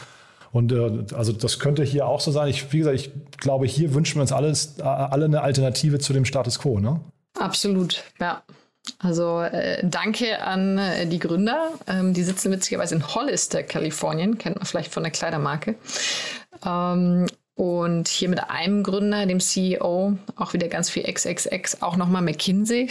Und 0.54 0.72
äh, 0.72 1.16
also 1.16 1.34
das 1.34 1.60
könnte 1.60 1.84
hier 1.84 2.08
auch 2.08 2.22
so 2.22 2.32
sein. 2.32 2.48
Ich, 2.48 2.72
wie 2.72 2.78
gesagt, 2.78 2.96
ich 2.96 3.12
glaube, 3.38 3.66
hier 3.66 3.94
wünschen 3.94 4.16
wir 4.16 4.22
uns 4.22 4.32
alles, 4.32 4.78
äh, 4.78 4.84
alle 4.84 5.26
eine 5.26 5.42
Alternative 5.42 5.98
zu 6.00 6.14
dem 6.14 6.26
Status 6.26 6.60
quo, 6.60 6.80
ne? 6.80 7.02
Absolut, 7.38 8.04
ja. 8.20 8.44
Also 9.00 9.42
äh, 9.42 9.80
danke 9.84 10.42
an 10.44 10.78
äh, 10.78 11.08
die 11.08 11.18
Gründer. 11.18 11.72
Ähm, 11.88 12.14
die 12.14 12.22
sitzen 12.22 12.52
witzigerweise 12.52 12.96
in 12.96 13.16
Hollister, 13.16 13.64
Kalifornien, 13.64 14.38
kennt 14.38 14.58
man 14.58 14.66
vielleicht 14.66 14.94
von 14.94 15.04
der 15.04 15.12
Kleidermarke. 15.12 15.76
Ähm, 16.64 17.26
und 17.56 18.08
hier 18.08 18.30
mit 18.30 18.50
einem 18.50 18.84
Gründer, 18.84 19.26
dem 19.26 19.40
CEO, 19.40 20.18
auch 20.36 20.54
wieder 20.54 20.68
ganz 20.68 20.90
viel 20.90 21.04
XXX, 21.04 21.82
auch 21.82 21.98
nochmal 21.98 22.22
McKinsey. 22.22 22.90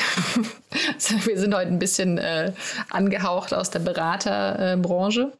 wir 1.25 1.39
sind 1.39 1.55
heute 1.55 1.69
ein 1.69 1.79
bisschen 1.79 2.19
äh, 2.19 2.53
angehaucht 2.91 3.55
aus 3.55 3.71
der 3.71 3.81
Beraterbranche 3.81 5.33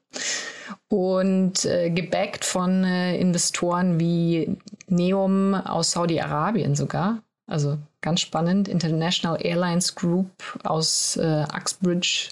und 0.89 1.65
äh, 1.65 1.91
gebackt 1.91 2.45
von 2.45 2.85
äh, 2.85 3.17
Investoren 3.17 3.99
wie 3.99 4.57
Neum 4.89 5.55
aus 5.55 5.93
Saudi-Arabien 5.93 6.75
sogar. 6.75 7.23
Also 7.47 7.79
ganz 8.01 8.21
spannend. 8.21 8.69
International 8.69 9.39
Airlines 9.41 9.95
Group 9.95 10.31
aus 10.65 11.17
äh, 11.17 11.45
Uxbridge, 11.55 12.31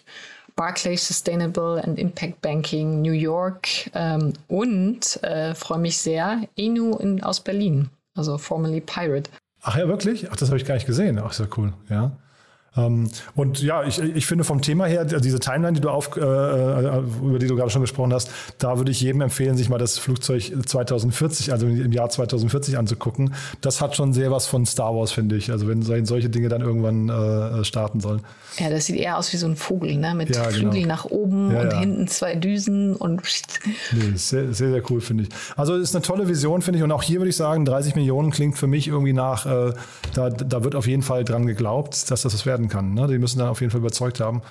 Barclays 0.57 1.07
Sustainable 1.07 1.83
and 1.83 1.99
Impact 1.99 2.41
Banking 2.43 3.03
New 3.03 3.13
York 3.13 3.91
ähm, 3.95 4.35
und 4.49 5.23
äh, 5.23 5.55
freue 5.55 5.79
mich 5.79 5.99
sehr, 5.99 6.43
Enu 6.57 6.97
in, 6.97 7.23
aus 7.23 7.41
Berlin, 7.41 7.89
also 8.15 8.37
formerly 8.39 8.81
Pirate. 8.81 9.31
Ach 9.63 9.77
ja, 9.77 9.89
wirklich? 9.89 10.31
Ach, 10.31 10.37
das 10.37 10.49
habe 10.49 10.59
ich 10.59 10.65
gar 10.65 10.75
nicht 10.75 10.87
gesehen. 10.87 11.19
Ach, 11.19 11.39
ja 11.39 11.47
cool, 11.57 11.73
ja. 11.89 12.13
Ähm, 12.77 13.11
und 13.35 13.63
ja, 13.63 13.83
ich, 13.83 13.99
ich 13.99 14.27
finde 14.27 14.45
vom 14.45 14.63
Thema 14.63 14.87
her, 14.87 15.05
diese 15.05 15.41
Timeline, 15.41 15.73
die 15.73 15.81
du 15.81 15.91
auf, 15.91 16.17
äh, 16.17 16.21
äh, 16.21 17.03
über 17.23 17.39
die 17.39 17.47
du 17.47 17.57
gerade 17.57 17.71
schon 17.71 17.81
gesprochen 17.81 18.13
hast, 18.13 18.31
da 18.59 18.79
würde 18.79 18.91
ich 18.91 19.01
jedem 19.01 19.21
empfehlen, 19.23 19.57
sich 19.57 19.69
mal 19.69 19.79
das 19.79 19.99
Flugzeug 19.99 20.53
2040, 20.65 21.53
also 21.53 21.67
im 21.67 21.93
Jahr 21.93 22.09
2040 22.09 22.79
anzugucken. 22.79 23.35
Das 23.61 23.81
hat 23.81 23.97
schon 23.97 24.13
sehr 24.13 24.31
was 24.31 24.47
von 24.47 24.67
Star 24.67 24.95
Wars, 24.95 25.13
finde 25.13 25.37
ich. 25.37 25.51
Also 25.51 25.67
wenn 25.69 25.83
solche 25.83 26.31
Dinge 26.31 26.49
dann 26.49 26.61
irgendwann 26.61 27.09
äh, 27.09 27.65
starten 27.65 28.01
sollen. 28.01 28.23
Ja, 28.59 28.69
das 28.71 28.87
sieht 28.87 28.97
eher 28.97 29.17
aus 29.17 29.33
wie 29.33 29.37
so 29.37 29.47
ein 29.47 29.57
Vogel, 29.57 29.97
ne? 29.97 30.15
Mit 30.15 30.35
ja, 30.35 30.45
Flügeln 30.45 30.83
genau. 30.83 30.87
nach 30.89 31.05
oben 31.05 31.53
ja, 31.53 31.61
und 31.61 31.73
ja. 31.73 31.79
hinten 31.79 32.09
zwei 32.09 32.35
Düsen 32.35 32.97
und. 32.97 33.23
Nee, 33.93 34.17
sehr, 34.17 34.53
sehr, 34.53 34.71
sehr 34.71 34.83
cool, 34.91 35.01
finde 35.01 35.25
ich. 35.25 35.29
Also 35.57 35.77
ist 35.77 35.95
eine 35.95 36.03
tolle 36.03 36.29
Vision, 36.29 36.63
finde 36.63 36.79
ich. 36.79 36.85
Und 36.85 36.93
auch 36.93 37.03
hier 37.03 37.21
würde 37.21 37.31
ich 37.31 37.37
sagen, 37.37 37.65
30 37.65 37.95
Millionen 37.95 38.31
klingt 38.31 38.59
für 38.59 38.67
mich 38.67 38.89
irgendwie 38.89 39.13
nach, 39.13 39.47
äh, 39.47 39.73
da, 40.15 40.31
da 40.31 40.65
wird 40.65 40.75
auf 40.75 40.87
jeden 40.87 41.03
Fall 41.03 41.25
dran 41.25 41.47
geglaubt, 41.47 42.11
dass 42.11 42.23
das 42.23 42.35
was 42.35 42.47
werden 42.47 42.60
kann. 42.69 42.95
Ne? 42.95 43.07
Die 43.07 43.19
müssen 43.19 43.39
dann 43.39 43.49
auf 43.49 43.61
jeden 43.61 43.71
Fall 43.71 43.81
überzeugt 43.81 44.21
haben 44.21 44.43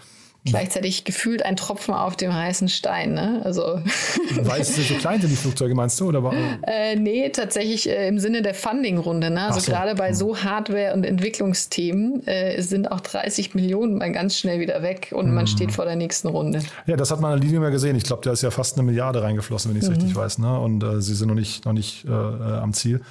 gleichzeitig 0.45 1.03
gefühlt 1.03 1.43
ein 1.43 1.55
Tropfen 1.55 1.93
auf 1.93 2.15
dem 2.15 2.33
heißen 2.33 2.69
Stein. 2.69 3.13
Ne? 3.13 3.41
Also 3.43 3.81
Weil 4.41 4.61
es 4.61 4.75
so 4.75 4.93
klein 4.95 5.19
sind, 5.19 5.29
die 5.29 5.35
Flugzeuge, 5.35 5.75
meinst 5.75 5.99
du? 5.99 6.07
Oder? 6.07 6.31
Äh, 6.63 6.95
nee, 6.95 7.29
tatsächlich 7.29 7.89
äh, 7.89 8.07
im 8.07 8.19
Sinne 8.19 8.41
der 8.41 8.53
Funding-Runde. 8.53 9.29
Ne? 9.29 9.43
Also 9.43 9.59
so. 9.59 9.71
gerade 9.71 9.95
bei 9.95 10.09
hm. 10.09 10.15
so 10.15 10.37
Hardware- 10.37 10.93
und 10.93 11.05
Entwicklungsthemen 11.05 12.25
äh, 12.25 12.61
sind 12.61 12.91
auch 12.91 13.01
30 13.01 13.53
Millionen 13.53 13.97
mal 13.97 14.11
ganz 14.11 14.37
schnell 14.37 14.59
wieder 14.59 14.81
weg 14.81 15.11
und 15.13 15.27
hm. 15.27 15.35
man 15.35 15.47
steht 15.47 15.71
vor 15.71 15.85
der 15.85 15.95
nächsten 15.95 16.29
Runde. 16.29 16.61
Ja, 16.85 16.95
das 16.95 17.11
hat 17.11 17.19
man 17.19 17.33
an 17.33 17.41
Lilium 17.41 17.63
ja 17.63 17.69
gesehen. 17.69 17.95
Ich 17.95 18.03
glaube, 18.03 18.23
da 18.23 18.31
ist 18.31 18.41
ja 18.41 18.51
fast 18.51 18.77
eine 18.77 18.85
Milliarde 18.85 19.21
reingeflossen, 19.21 19.71
wenn 19.71 19.77
ich 19.77 19.83
es 19.83 19.89
mhm. 19.89 19.95
richtig 19.95 20.15
weiß. 20.15 20.37
Ne? 20.39 20.59
Und 20.59 20.83
äh, 20.83 21.01
sie 21.01 21.15
sind 21.15 21.27
noch 21.27 21.35
nicht, 21.35 21.65
noch 21.65 21.73
nicht 21.73 22.05
äh, 22.05 22.09
äh, 22.09 22.13
am 22.13 22.73
Ziel. 22.73 23.01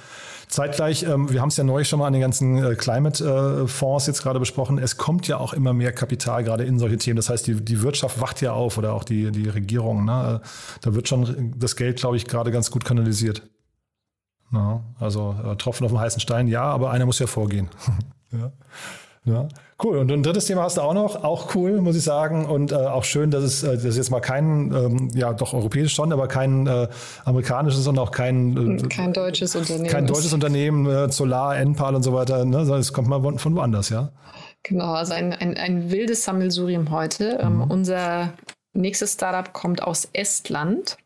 Zeitgleich, 0.49 1.03
ähm, 1.03 1.31
wir 1.31 1.41
haben 1.41 1.49
es 1.49 1.57
ja 1.57 1.63
neulich 1.63 1.87
schon 1.87 1.99
mal 1.99 2.07
an 2.07 2.13
den 2.13 2.23
ganzen 2.23 2.57
äh, 2.57 2.73
Climate-Fonds 2.73 4.07
jetzt 4.07 4.23
gerade 4.23 4.39
besprochen, 4.39 4.79
es 4.79 4.97
kommt 4.97 5.27
ja 5.27 5.37
auch 5.37 5.53
immer 5.53 5.73
mehr 5.73 5.91
Kapital 5.93 6.43
gerade 6.43 6.63
in 6.63 6.79
solche 6.79 6.97
Themen. 6.97 7.17
Das 7.17 7.29
heißt, 7.29 7.45
die, 7.45 7.63
die 7.63 7.83
Wirtschaft 7.83 8.19
wacht 8.19 8.41
ja 8.41 8.53
auf 8.53 8.79
oder 8.79 8.93
auch 8.93 9.03
die, 9.03 9.31
die 9.31 9.47
Regierung. 9.47 10.05
Ne? 10.05 10.41
Da 10.81 10.95
wird 10.95 11.07
schon 11.07 11.53
das 11.55 11.75
Geld, 11.75 11.99
glaube 11.99 12.17
ich, 12.17 12.25
gerade 12.25 12.51
ganz 12.51 12.71
gut 12.71 12.83
kanalisiert. 12.83 13.43
Ja, 14.51 14.83
also 14.99 15.35
äh, 15.45 15.55
Tropfen 15.55 15.85
auf 15.85 15.91
dem 15.91 15.99
heißen 15.99 16.19
Stein, 16.19 16.47
ja, 16.47 16.63
aber 16.63 16.89
einer 16.89 17.05
muss 17.05 17.19
ja 17.19 17.27
vorgehen. 17.27 17.69
ja. 18.31 18.51
Ja, 19.25 19.47
cool. 19.83 19.97
Und 19.97 20.11
ein 20.11 20.23
drittes 20.23 20.45
Thema 20.45 20.63
hast 20.63 20.77
du 20.77 20.81
auch 20.81 20.93
noch, 20.93 21.23
auch 21.23 21.53
cool, 21.53 21.81
muss 21.81 21.95
ich 21.95 22.03
sagen. 22.03 22.45
Und 22.45 22.71
äh, 22.71 22.75
auch 22.75 23.03
schön, 23.03 23.31
dass 23.31 23.43
es, 23.43 23.63
äh, 23.63 23.75
das 23.75 23.83
ist 23.83 23.97
jetzt 23.97 24.11
mal 24.11 24.21
kein, 24.21 24.71
ähm, 24.73 25.09
ja 25.13 25.33
doch 25.33 25.53
europäisch 25.53 25.93
schon, 25.93 26.13
aber 26.13 26.27
kein 26.27 26.67
äh, 26.67 26.87
amerikanisches 27.25 27.85
und 27.87 27.99
auch 27.99 28.11
kein, 28.11 28.79
äh, 28.79 28.87
kein 28.87 29.13
deutsches 29.13 29.55
Unternehmen. 29.55 29.89
Kein 29.89 30.07
deutsches 30.07 30.33
Unternehmen, 30.33 30.85
äh, 30.85 31.11
Solar, 31.11 31.57
Enpal 31.57 31.95
und 31.95 32.03
so 32.03 32.13
weiter, 32.13 32.45
ne? 32.45 32.59
sondern 32.59 32.79
es 32.79 32.93
kommt 32.93 33.07
mal 33.07 33.21
von, 33.21 33.37
von 33.39 33.55
woanders, 33.55 33.89
ja. 33.89 34.11
Genau, 34.63 34.93
also 34.93 35.13
ein, 35.13 35.33
ein, 35.33 35.57
ein 35.57 35.91
wildes 35.91 36.23
Sammelsurium 36.23 36.91
heute. 36.91 37.39
Ähm, 37.41 37.55
mhm. 37.55 37.61
Ähm, 37.61 37.71
unser 37.71 38.33
nächstes 38.73 39.13
Startup 39.13 39.53
kommt 39.53 39.83
aus 39.83 40.07
Estland. 40.13 40.97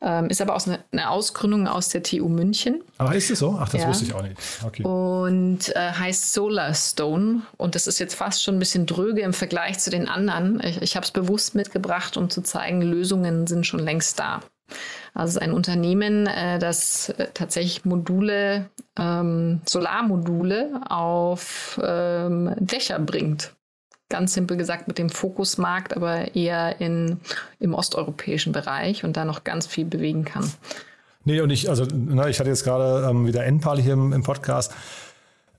Ähm, 0.00 0.28
ist 0.28 0.40
aber 0.40 0.54
aus 0.54 0.68
eine, 0.68 0.84
eine, 0.92 1.10
Ausgründung 1.10 1.66
aus 1.66 1.88
der 1.88 2.04
TU 2.04 2.28
München. 2.28 2.82
Ah, 2.98 3.10
ist 3.12 3.30
es 3.30 3.40
so? 3.40 3.56
Ach, 3.58 3.68
das 3.68 3.82
ja. 3.82 3.88
wusste 3.88 4.04
ich 4.04 4.14
auch 4.14 4.22
nicht. 4.22 4.36
Okay. 4.64 4.84
Und 4.84 5.74
äh, 5.74 5.90
heißt 5.92 6.34
Solarstone. 6.34 7.42
Und 7.56 7.74
das 7.74 7.88
ist 7.88 7.98
jetzt 7.98 8.14
fast 8.14 8.44
schon 8.44 8.56
ein 8.56 8.58
bisschen 8.60 8.86
dröge 8.86 9.22
im 9.22 9.32
Vergleich 9.32 9.80
zu 9.80 9.90
den 9.90 10.08
anderen. 10.08 10.60
Ich, 10.62 10.80
ich 10.82 10.94
habe 10.94 11.04
es 11.04 11.10
bewusst 11.10 11.56
mitgebracht, 11.56 12.16
um 12.16 12.30
zu 12.30 12.42
zeigen, 12.42 12.80
Lösungen 12.80 13.48
sind 13.48 13.66
schon 13.66 13.80
längst 13.80 14.20
da. 14.20 14.40
Also 15.14 15.30
es 15.30 15.36
ist 15.36 15.42
ein 15.42 15.52
Unternehmen, 15.52 16.28
äh, 16.28 16.60
das 16.60 17.08
äh, 17.08 17.28
tatsächlich 17.34 17.84
Module, 17.84 18.70
ähm, 18.96 19.62
Solarmodule 19.66 20.80
auf 20.88 21.80
ähm, 21.82 22.54
Dächer 22.60 23.00
bringt 23.00 23.52
ganz 24.08 24.34
simpel 24.34 24.56
gesagt 24.56 24.88
mit 24.88 24.98
dem 24.98 25.10
Fokusmarkt, 25.10 25.94
aber 25.96 26.34
eher 26.34 26.80
in, 26.80 27.18
im 27.60 27.74
osteuropäischen 27.74 28.52
Bereich 28.52 29.04
und 29.04 29.16
da 29.16 29.24
noch 29.24 29.44
ganz 29.44 29.66
viel 29.66 29.84
bewegen 29.84 30.24
kann. 30.24 30.50
Nee, 31.24 31.40
und 31.40 31.50
ich, 31.50 31.68
also, 31.68 31.86
na, 31.92 32.28
ich 32.28 32.40
hatte 32.40 32.48
jetzt 32.48 32.64
gerade 32.64 33.06
ähm, 33.06 33.26
wieder 33.26 33.44
Enpal 33.44 33.78
hier 33.78 33.92
im, 33.92 34.12
im 34.12 34.22
Podcast. 34.22 34.72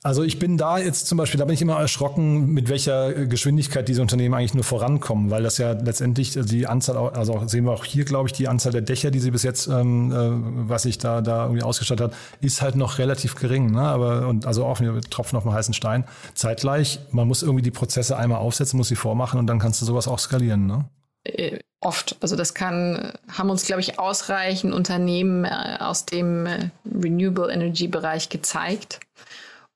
Also 0.02 0.24
ich 0.24 0.40
bin 0.40 0.58
da 0.58 0.78
jetzt 0.78 1.08
zum 1.08 1.18
Beispiel, 1.18 1.40
da 1.40 1.46
bin 1.46 1.54
ich 1.54 1.62
immer 1.62 1.78
erschrocken, 1.78 2.54
mit 2.54 2.70
welcher 2.70 3.26
Geschwindigkeit 3.26 3.86
diese 3.90 4.02
Unternehmen 4.02 4.34
eigentlich 4.34 4.54
nur 4.54 4.64
vorankommen, 4.64 5.30
weil 5.30 5.44
das 5.44 5.58
ja 5.58 5.74
letztendlich 5.74 6.32
die 6.32 6.68
Anzahl, 6.68 6.96
also 6.96 7.46
sehen 7.48 7.66
wir 7.66 7.72
auch 7.72 7.84
hier, 7.84 8.06
glaube 8.06 8.30
ich, 8.30 8.34
die 8.34 8.48
Anzahl 8.48 8.72
der 8.72 8.82
Dächer, 8.82 9.12
die 9.12 9.20
sie 9.20 9.32
bis 9.32 9.44
jetzt, 9.44 9.68
ähm, 9.68 10.12
äh, 10.12 10.70
was 10.70 10.84
sich 10.84 11.00
da, 11.00 11.20
da 11.20 11.44
irgendwie 11.44 11.64
ausgestattet 11.64 12.12
hat, 12.12 12.18
ist 12.40 12.62
halt 12.62 12.78
noch 12.78 12.98
relativ 12.98 13.36
gering. 13.36 13.72
Ne? 13.72 13.82
Aber 13.82 14.28
und 14.28 14.46
also 14.46 14.64
auch 14.66 14.80
wieder 14.80 15.02
Tropfen 15.02 15.36
auf 15.36 15.44
dem 15.44 15.52
heißen 15.52 15.74
Stein. 15.74 16.06
Zeitgleich, 16.34 17.00
man 17.12 17.28
muss 17.28 17.44
irgendwie 17.44 17.64
die 17.64 17.72
Prozesse 17.72 18.16
einmal 18.16 18.40
aufsetzen, 18.40 18.78
muss 18.78 18.88
sie 18.88 18.96
vormachen 18.96 19.38
und 19.38 19.48
dann 19.48 19.60
kannst 19.60 19.82
du 19.82 19.86
sowas 19.86 20.08
auch 20.08 20.20
skalieren. 20.20 20.66
Ne? 20.66 20.86
Äh, 21.26 21.60
oft. 21.82 22.16
Also 22.22 22.38
das 22.38 22.54
kann, 22.54 23.12
haben 23.28 23.50
uns, 23.50 23.66
glaube 23.66 23.82
ich, 23.82 24.00
ausreichend 24.00 24.74
Unternehmen 24.74 25.44
äh, 25.44 25.78
aus 25.80 26.06
dem 26.06 26.46
äh, 26.46 26.70
Renewable 26.86 27.52
Energy 27.52 27.90
Bereich 27.90 28.30
gezeigt. 28.30 29.02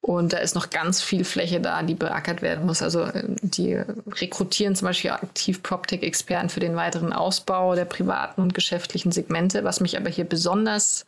Und 0.05 0.33
da 0.33 0.39
ist 0.39 0.53
noch 0.53 0.69
ganz 0.69 1.01
viel 1.01 1.23
Fläche 1.23 1.61
da, 1.61 1.81
die 1.81 1.95
beackert 1.95 2.41
werden 2.41 2.65
muss. 2.65 2.81
Also 2.81 3.03
äh, 3.03 3.23
die 3.41 3.75
rekrutieren 3.75 4.75
zum 4.75 4.89
Beispiel 4.89 5.11
aktiv 5.11 5.63
PropTech-Experten 5.63 6.49
für 6.49 6.59
den 6.59 6.75
weiteren 6.75 7.13
Ausbau 7.13 7.73
der 7.73 7.85
privaten 7.85 8.41
und 8.41 8.53
geschäftlichen 8.53 9.13
Segmente. 9.13 9.63
Was 9.63 9.79
mich 9.79 9.95
aber 9.95 10.09
hier 10.09 10.25
besonders, 10.25 11.05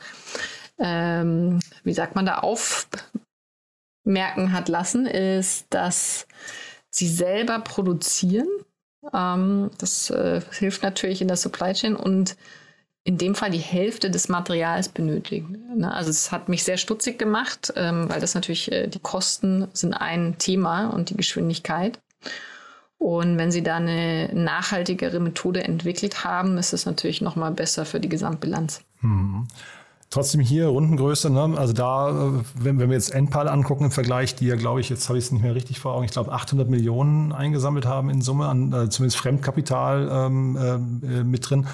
ähm, 0.80 1.60
wie 1.84 1.92
sagt 1.92 2.16
man 2.16 2.26
da, 2.26 2.38
aufmerken 2.38 2.94
hat 4.54 4.70
lassen, 4.70 5.08
ist, 5.08 5.66
dass 5.72 6.26
sie 6.90 7.10
selber 7.10 7.60
produzieren. 7.60 8.48
Ähm, 9.14 9.72
das 9.78 10.10
äh, 10.10 10.40
hilft 10.52 10.84
natürlich 10.84 11.22
in 11.22 11.28
der 11.28 11.36
Supply 11.36 11.74
Chain 11.74 11.98
und 11.98 12.38
in 13.06 13.20
dem 13.20 13.36
Fall 13.36 13.52
die 13.52 13.60
Hälfte 13.60 14.10
des 14.10 14.30
Materials 14.30 14.90
benötigen. 14.90 15.60
Ne? 15.78 15.94
Also 15.94 16.10
es 16.10 16.32
hat 16.32 16.50
mich 16.50 16.64
sehr 16.64 16.78
stutzig 16.78 17.20
gemacht, 17.20 17.72
ähm, 17.76 18.10
weil 18.10 18.20
das 18.20 18.34
natürlich, 18.34 18.72
äh, 18.72 18.88
die 18.88 19.00
Kosten 19.00 19.68
sind 19.74 19.94
ein 19.94 20.38
Thema 20.40 20.88
und 20.88 21.12
die 21.12 21.16
Geschwindigkeit. 21.16 22.00
Und 22.98 23.38
wenn 23.38 23.52
Sie 23.52 23.62
da 23.62 23.76
eine 23.76 24.32
nachhaltigere 24.34 25.20
Methode 25.20 25.64
entwickelt 25.64 26.24
haben, 26.24 26.58
ist 26.58 26.74
es 26.74 26.88
natürlich 26.88 27.22
nochmal 27.22 27.52
besser 27.52 27.86
für 27.86 28.00
die 28.00 28.10
Gesamtbilanz. 28.10 28.82
Mhm. 29.02 29.48
Trotzdem 30.10 30.42
hier 30.42 30.68
Rundengröße, 30.68 31.30
ne? 31.30 31.56
also 31.58 31.74
da, 31.74 32.10
äh, 32.10 32.44
wenn, 32.56 32.80
wenn 32.80 32.90
wir 32.90 32.96
jetzt 32.96 33.14
Enpal 33.14 33.48
angucken 33.48 33.86
im 33.86 33.92
Vergleich, 33.92 34.34
die 34.34 34.48
ja, 34.48 34.56
glaube 34.56 34.80
ich, 34.80 34.90
jetzt 34.90 35.10
habe 35.10 35.20
ich 35.20 35.26
es 35.26 35.32
nicht 35.32 35.44
mehr 35.44 35.54
richtig 35.54 35.80
vor 35.80 35.94
Augen, 35.94 36.06
ich 36.06 36.12
glaube 36.12 36.32
800 36.32 36.68
Millionen 36.68 37.34
eingesammelt 37.34 37.86
haben 37.86 38.10
in 38.10 38.22
Summe, 38.22 38.48
an, 38.48 38.74
äh, 38.74 38.90
zumindest 38.90 39.18
Fremdkapital 39.18 40.10
ähm, 40.12 40.56
äh, 41.04 41.24
mit 41.24 41.48
drin. 41.48 41.68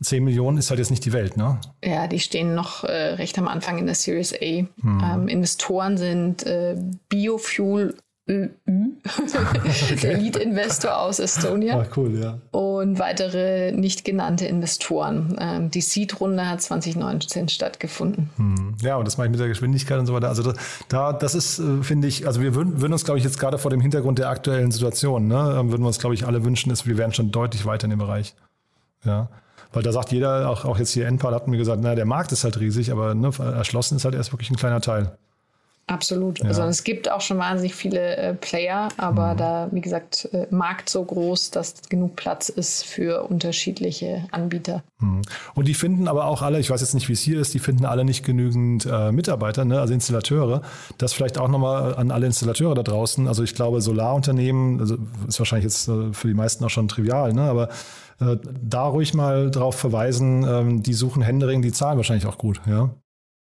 10 0.00 0.22
Millionen 0.24 0.58
ist 0.58 0.70
halt 0.70 0.78
jetzt 0.78 0.90
nicht 0.90 1.04
die 1.04 1.12
Welt, 1.12 1.36
ne? 1.36 1.58
Ja, 1.82 2.06
die 2.06 2.20
stehen 2.20 2.54
noch 2.54 2.84
äh, 2.84 3.14
recht 3.14 3.38
am 3.38 3.48
Anfang 3.48 3.78
in 3.78 3.86
der 3.86 3.94
Series 3.94 4.34
A. 4.34 4.36
Hm. 4.36 4.68
Ähm, 4.82 5.28
Investoren 5.28 5.96
sind 5.96 6.44
äh, 6.46 6.76
Biofuel 7.08 7.94
ÖÜ, 8.26 8.48
der 10.02 10.16
Lead-Investor 10.16 10.96
aus 10.98 11.18
Estonia. 11.18 11.78
Ah, 11.78 11.86
cool, 11.94 12.18
ja. 12.18 12.38
Und 12.52 12.98
weitere 12.98 13.72
nicht 13.72 14.06
genannte 14.06 14.46
Investoren. 14.46 15.36
Ähm, 15.38 15.70
die 15.70 15.82
Seed-Runde 15.82 16.48
hat 16.48 16.62
2019 16.62 17.50
stattgefunden. 17.50 18.30
Hm. 18.36 18.76
Ja, 18.80 18.96
und 18.96 19.06
das 19.06 19.18
mache 19.18 19.26
ich 19.26 19.30
mit 19.30 19.40
der 19.40 19.48
Geschwindigkeit 19.48 19.98
und 19.98 20.06
so 20.06 20.14
weiter. 20.14 20.28
Also 20.28 20.42
das, 20.42 20.56
da, 20.88 21.12
das 21.12 21.34
ist, 21.34 21.58
äh, 21.58 21.82
finde 21.82 22.08
ich, 22.08 22.26
also 22.26 22.40
wir 22.40 22.54
würden, 22.54 22.80
würden 22.80 22.94
uns, 22.94 23.04
glaube 23.04 23.18
ich, 23.18 23.24
jetzt 23.24 23.38
gerade 23.38 23.58
vor 23.58 23.70
dem 23.70 23.82
Hintergrund 23.82 24.18
der 24.18 24.30
aktuellen 24.30 24.70
Situation, 24.70 25.28
ne, 25.28 25.56
ähm, 25.58 25.70
würden 25.70 25.82
wir 25.82 25.88
uns, 25.88 25.98
glaube 25.98 26.14
ich, 26.14 26.26
alle 26.26 26.44
wünschen, 26.44 26.72
ist, 26.72 26.86
wir 26.86 26.96
wären 26.96 27.12
schon 27.12 27.30
deutlich 27.30 27.66
weiter 27.66 27.84
in 27.84 27.90
dem 27.90 27.98
Bereich. 27.98 28.34
Ja. 29.04 29.28
Weil 29.74 29.82
da 29.82 29.92
sagt 29.92 30.12
jeder, 30.12 30.48
auch, 30.48 30.64
auch 30.64 30.78
jetzt 30.78 30.92
hier 30.92 31.06
Enpal 31.06 31.34
hat 31.34 31.48
mir 31.48 31.58
gesagt, 31.58 31.80
na, 31.82 31.96
der 31.96 32.06
Markt 32.06 32.30
ist 32.30 32.44
halt 32.44 32.60
riesig, 32.60 32.92
aber 32.92 33.14
ne, 33.14 33.30
erschlossen 33.38 33.96
ist 33.96 34.04
halt 34.04 34.14
erst 34.14 34.32
wirklich 34.32 34.50
ein 34.50 34.56
kleiner 34.56 34.80
Teil. 34.80 35.18
Absolut. 35.86 36.38
Ja. 36.38 36.46
Also 36.46 36.62
es 36.62 36.82
gibt 36.82 37.10
auch 37.10 37.20
schon 37.20 37.38
wahnsinnig 37.38 37.74
viele 37.74 38.16
äh, 38.16 38.34
Player, 38.34 38.88
aber 38.96 39.34
mhm. 39.34 39.36
da, 39.36 39.68
wie 39.70 39.82
gesagt, 39.82 40.28
äh, 40.32 40.46
Markt 40.50 40.88
so 40.88 41.04
groß, 41.04 41.50
dass 41.50 41.74
genug 41.90 42.16
Platz 42.16 42.48
ist 42.48 42.86
für 42.86 43.28
unterschiedliche 43.28 44.24
Anbieter. 44.30 44.82
Mhm. 45.00 45.22
Und 45.54 45.68
die 45.68 45.74
finden 45.74 46.08
aber 46.08 46.24
auch 46.24 46.40
alle, 46.40 46.58
ich 46.58 46.70
weiß 46.70 46.80
jetzt 46.80 46.94
nicht, 46.94 47.08
wie 47.08 47.12
es 47.12 47.20
hier 47.20 47.38
ist, 47.38 47.52
die 47.52 47.58
finden 47.58 47.84
alle 47.84 48.06
nicht 48.06 48.24
genügend 48.24 48.86
äh, 48.86 49.12
Mitarbeiter, 49.12 49.66
ne? 49.66 49.78
also 49.78 49.92
Installateure. 49.92 50.62
Das 50.96 51.12
vielleicht 51.12 51.36
auch 51.36 51.48
nochmal 51.48 51.94
an 51.96 52.10
alle 52.10 52.26
Installateure 52.26 52.74
da 52.74 52.82
draußen. 52.82 53.28
Also 53.28 53.42
ich 53.42 53.54
glaube, 53.54 53.82
Solarunternehmen, 53.82 54.80
also 54.80 54.96
ist 55.28 55.38
wahrscheinlich 55.38 55.64
jetzt 55.64 55.88
äh, 55.88 56.14
für 56.14 56.28
die 56.28 56.34
meisten 56.34 56.64
auch 56.64 56.70
schon 56.70 56.88
trivial, 56.88 57.34
ne? 57.34 57.42
aber 57.42 57.68
äh, 58.20 58.36
da 58.62 58.86
ruhig 58.86 59.12
mal 59.12 59.50
drauf 59.50 59.74
verweisen, 59.74 60.46
ähm, 60.48 60.82
die 60.82 60.94
suchen 60.94 61.22
Händering, 61.22 61.60
die 61.60 61.72
zahlen 61.72 61.98
wahrscheinlich 61.98 62.26
auch 62.26 62.38
gut, 62.38 62.62
ja. 62.66 62.90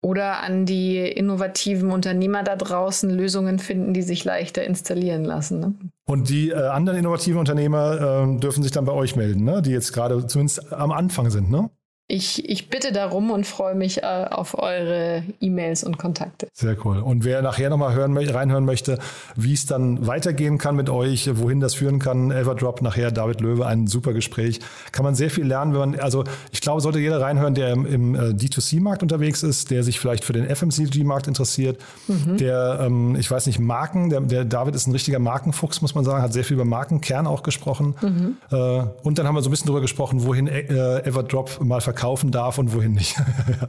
Oder 0.05 0.43
an 0.43 0.67
die 0.67 0.99
innovativen 0.99 1.93
Unternehmer 1.93 2.43
da 2.43 2.57
draußen 2.57 3.09
Lösungen 3.09 3.61
finden, 3.61 3.95
die 3.95 4.03
sich 4.03 4.25
leichter 4.25 4.65
installieren 4.65 5.25
lassen. 5.25 5.61
Ne? 5.61 5.75
Und 6.07 6.29
die 6.29 6.51
äh, 6.51 6.55
anderen 6.55 6.99
innovativen 6.99 7.38
Unternehmer 7.38 8.27
äh, 8.27 8.41
dürfen 8.41 8.65
sich 8.65 8.73
dann 8.73 8.85
bei 8.85 8.93
euch 8.93 9.15
melden, 9.15 9.45
ne? 9.45 9.62
die 9.62 9.71
jetzt 9.71 9.93
gerade 9.93 10.27
zumindest 10.27 10.73
am 10.73 10.91
Anfang 10.91 11.31
sind, 11.31 11.51
ne? 11.51 11.71
Ich, 12.14 12.46
ich 12.46 12.68
bitte 12.68 12.92
darum 12.92 13.31
und 13.31 13.46
freue 13.46 13.75
mich 13.75 14.03
äh, 14.03 14.27
auf 14.31 14.59
eure 14.59 15.22
E-Mails 15.40 15.83
und 15.83 15.96
Kontakte. 15.96 16.48
Sehr 16.53 16.77
cool. 16.85 16.98
Und 16.98 17.25
wer 17.25 17.40
nachher 17.40 17.70
nochmal 17.70 17.94
hören, 17.94 18.14
reinhören 18.18 18.66
möchte, 18.66 18.98
wie 19.35 19.55
es 19.55 19.64
dann 19.64 20.07
weitergehen 20.07 20.59
kann 20.59 20.77
mit 20.77 20.90
euch, 20.90 21.31
wohin 21.38 21.61
das 21.61 21.72
führen 21.75 22.01
kann, 22.01 22.31
Everdrop, 22.31 22.83
nachher 22.83 23.12
David 23.12 23.40
Löwe, 23.40 23.64
ein 23.64 23.87
super 23.87 24.12
Gespräch. 24.12 24.61
Kann 24.92 25.07
man 25.07 25.14
sehr 25.14 25.31
viel 25.31 25.46
lernen, 25.46 25.72
wenn 25.72 25.81
man, 25.81 26.01
also 26.01 26.25
ich 26.51 26.61
glaube, 26.61 26.83
sollte 26.83 26.98
jeder 26.98 27.18
reinhören, 27.22 27.55
der 27.55 27.70
im, 27.70 27.87
im 27.87 28.14
äh, 28.14 28.18
D2C-Markt 28.35 29.03
unterwegs 29.03 29.42
ist, 29.42 29.70
der 29.70 29.83
sich 29.83 29.98
vielleicht 29.98 30.25
für 30.25 30.35
den 30.35 30.55
FMCG-Markt 30.55 31.29
interessiert, 31.29 31.81
mhm. 32.09 32.37
der, 32.37 32.81
ähm, 32.83 33.16
ich 33.16 33.31
weiß 33.31 33.46
nicht, 33.46 33.59
Marken, 33.59 34.11
der, 34.11 34.20
der 34.20 34.44
David 34.44 34.75
ist 34.75 34.87
ein 34.87 34.92
richtiger 34.92 35.18
Markenfuchs, 35.18 35.81
muss 35.81 35.94
man 35.94 36.05
sagen, 36.05 36.22
hat 36.22 36.35
sehr 36.35 36.44
viel 36.44 36.57
über 36.57 36.66
Markenkern 36.66 37.27
auch 37.27 37.42
gesprochen. 37.42 37.94
Mhm. 38.03 38.37
Äh, 38.51 38.83
und 39.03 39.18
dann 39.18 39.27
haben 39.27 39.35
wir 39.35 39.40
so 39.40 39.48
ein 39.48 39.53
bisschen 39.53 39.68
darüber 39.68 39.81
gesprochen, 39.81 40.25
wohin 40.27 40.46
äh, 40.46 40.98
Everdrop 41.07 41.59
mal 41.64 41.81
verkauft 41.81 42.02
verkaufen 42.03 42.33
darf 42.33 42.59
und 42.59 42.75
wohin 42.75 42.93
nicht. 42.93 43.17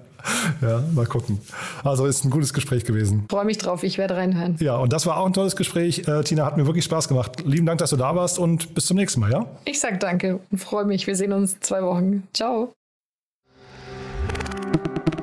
ja, 0.61 0.83
mal 0.93 1.05
gucken. 1.05 1.39
Also 1.83 2.07
ist 2.07 2.25
ein 2.25 2.31
gutes 2.31 2.51
Gespräch 2.51 2.83
gewesen. 2.83 3.25
Freue 3.29 3.45
mich 3.45 3.59
drauf, 3.59 3.83
ich 3.83 3.99
werde 3.99 4.15
reinhören. 4.15 4.57
Ja, 4.59 4.77
und 4.77 4.91
das 4.91 5.05
war 5.05 5.17
auch 5.17 5.27
ein 5.27 5.33
tolles 5.33 5.55
Gespräch. 5.55 6.07
Äh, 6.07 6.23
Tina, 6.23 6.43
hat 6.45 6.57
mir 6.57 6.65
wirklich 6.65 6.85
Spaß 6.85 7.07
gemacht. 7.07 7.43
Lieben 7.45 7.67
Dank, 7.67 7.79
dass 7.79 7.91
du 7.91 7.97
da 7.97 8.15
warst 8.15 8.39
und 8.39 8.73
bis 8.73 8.87
zum 8.87 8.97
nächsten 8.97 9.19
Mal, 9.19 9.31
ja? 9.31 9.45
Ich 9.65 9.79
sag 9.79 9.99
danke 9.99 10.39
und 10.49 10.57
freue 10.57 10.85
mich. 10.85 11.05
Wir 11.05 11.15
sehen 11.15 11.31
uns 11.31 11.53
in 11.53 11.61
zwei 11.61 11.83
Wochen. 11.83 12.23
Ciao. 12.33 12.73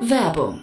Werbung 0.01 0.63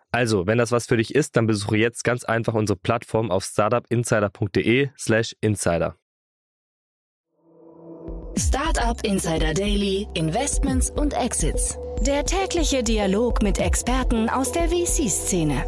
Also, 0.11 0.45
wenn 0.45 0.57
das 0.57 0.71
was 0.71 0.87
für 0.87 0.97
dich 0.97 1.15
ist, 1.15 1.37
dann 1.37 1.47
besuche 1.47 1.77
jetzt 1.77 2.03
ganz 2.03 2.25
einfach 2.25 2.53
unsere 2.53 2.77
Plattform 2.77 3.31
auf 3.31 3.45
startupinsider.de/slash 3.45 5.35
insider. 5.39 5.95
Startup 8.37 8.99
Insider 9.03 9.53
Daily, 9.53 10.07
Investments 10.13 10.89
und 10.89 11.13
Exits. 11.13 11.77
Der 12.01 12.25
tägliche 12.25 12.83
Dialog 12.83 13.41
mit 13.41 13.59
Experten 13.59 14.29
aus 14.29 14.51
der 14.51 14.69
VC-Szene. 14.69 15.63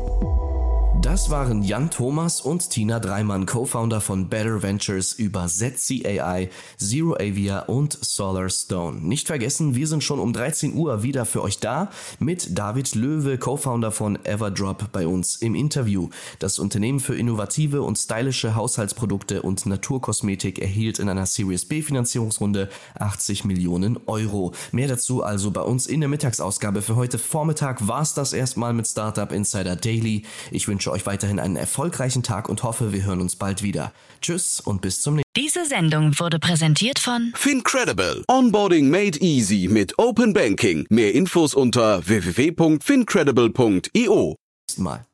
Das 1.03 1.29
waren 1.29 1.63
Jan 1.63 1.89
Thomas 1.89 2.39
und 2.39 2.69
Tina 2.69 2.97
Dreimann, 3.01 3.45
Co-Founder 3.45 3.99
von 3.99 4.29
Better 4.29 4.63
Ventures 4.63 5.11
über 5.11 5.47
Zetsi 5.47 6.07
AI, 6.07 6.49
Zero 6.77 7.15
Avia 7.15 7.59
und 7.63 7.97
Solar 7.99 8.49
Stone. 8.49 9.01
Nicht 9.01 9.27
vergessen, 9.27 9.75
wir 9.75 9.85
sind 9.85 10.01
schon 10.01 10.21
um 10.21 10.31
13 10.31 10.73
Uhr 10.73 11.03
wieder 11.03 11.25
für 11.25 11.43
euch 11.43 11.59
da 11.59 11.89
mit 12.19 12.57
David 12.57 12.95
Löwe, 12.95 13.37
Co-Founder 13.37 13.91
von 13.91 14.17
Everdrop 14.23 14.93
bei 14.93 15.05
uns 15.05 15.35
im 15.35 15.55
Interview. 15.55 16.07
Das 16.39 16.57
Unternehmen 16.57 17.01
für 17.01 17.17
innovative 17.17 17.81
und 17.81 17.97
stylische 17.97 18.55
Haushaltsprodukte 18.55 19.41
und 19.41 19.65
Naturkosmetik 19.65 20.59
erhielt 20.59 20.99
in 20.99 21.09
einer 21.09 21.25
Series 21.25 21.65
B 21.65 21.81
Finanzierungsrunde 21.81 22.69
80 22.97 23.43
Millionen 23.43 23.99
Euro. 24.05 24.53
Mehr 24.71 24.87
dazu 24.87 25.21
also 25.21 25.51
bei 25.51 25.61
uns 25.63 25.85
in 25.85 25.99
der 25.99 26.07
Mittagsausgabe. 26.07 26.81
Für 26.81 26.95
heute 26.95 27.19
Vormittag 27.19 27.89
war 27.89 28.01
es 28.01 28.13
das 28.13 28.31
erstmal 28.31 28.71
mit 28.71 28.87
Startup 28.87 29.33
Insider 29.33 29.75
Daily. 29.75 30.23
Ich 30.49 30.69
wünsche 30.69 30.92
euch 30.93 31.05
weiterhin 31.05 31.39
einen 31.39 31.57
erfolgreichen 31.57 32.23
Tag 32.23 32.49
und 32.49 32.63
hoffe, 32.63 32.93
wir 32.93 33.03
hören 33.03 33.21
uns 33.21 33.35
bald 33.35 33.61
wieder. 33.63 33.91
Tschüss 34.21 34.61
und 34.61 34.81
bis 34.81 35.01
zum 35.01 35.15
nächsten 35.15 35.17
Mal. 35.17 35.23
Diese 35.35 35.65
Sendung 35.65 36.17
wurde 36.19 36.37
präsentiert 36.39 36.99
von 36.99 37.33
FinCredible. 37.35 38.23
Onboarding 38.27 38.89
made 38.89 39.19
easy 39.19 39.67
mit 39.69 39.99
Open 39.99 40.31
Banking. 40.33 40.85
Mehr 40.89 41.13
Infos 41.13 41.53
unter 41.53 42.07
www.fincredible.io. 42.07 44.35
Mal. 44.77 45.05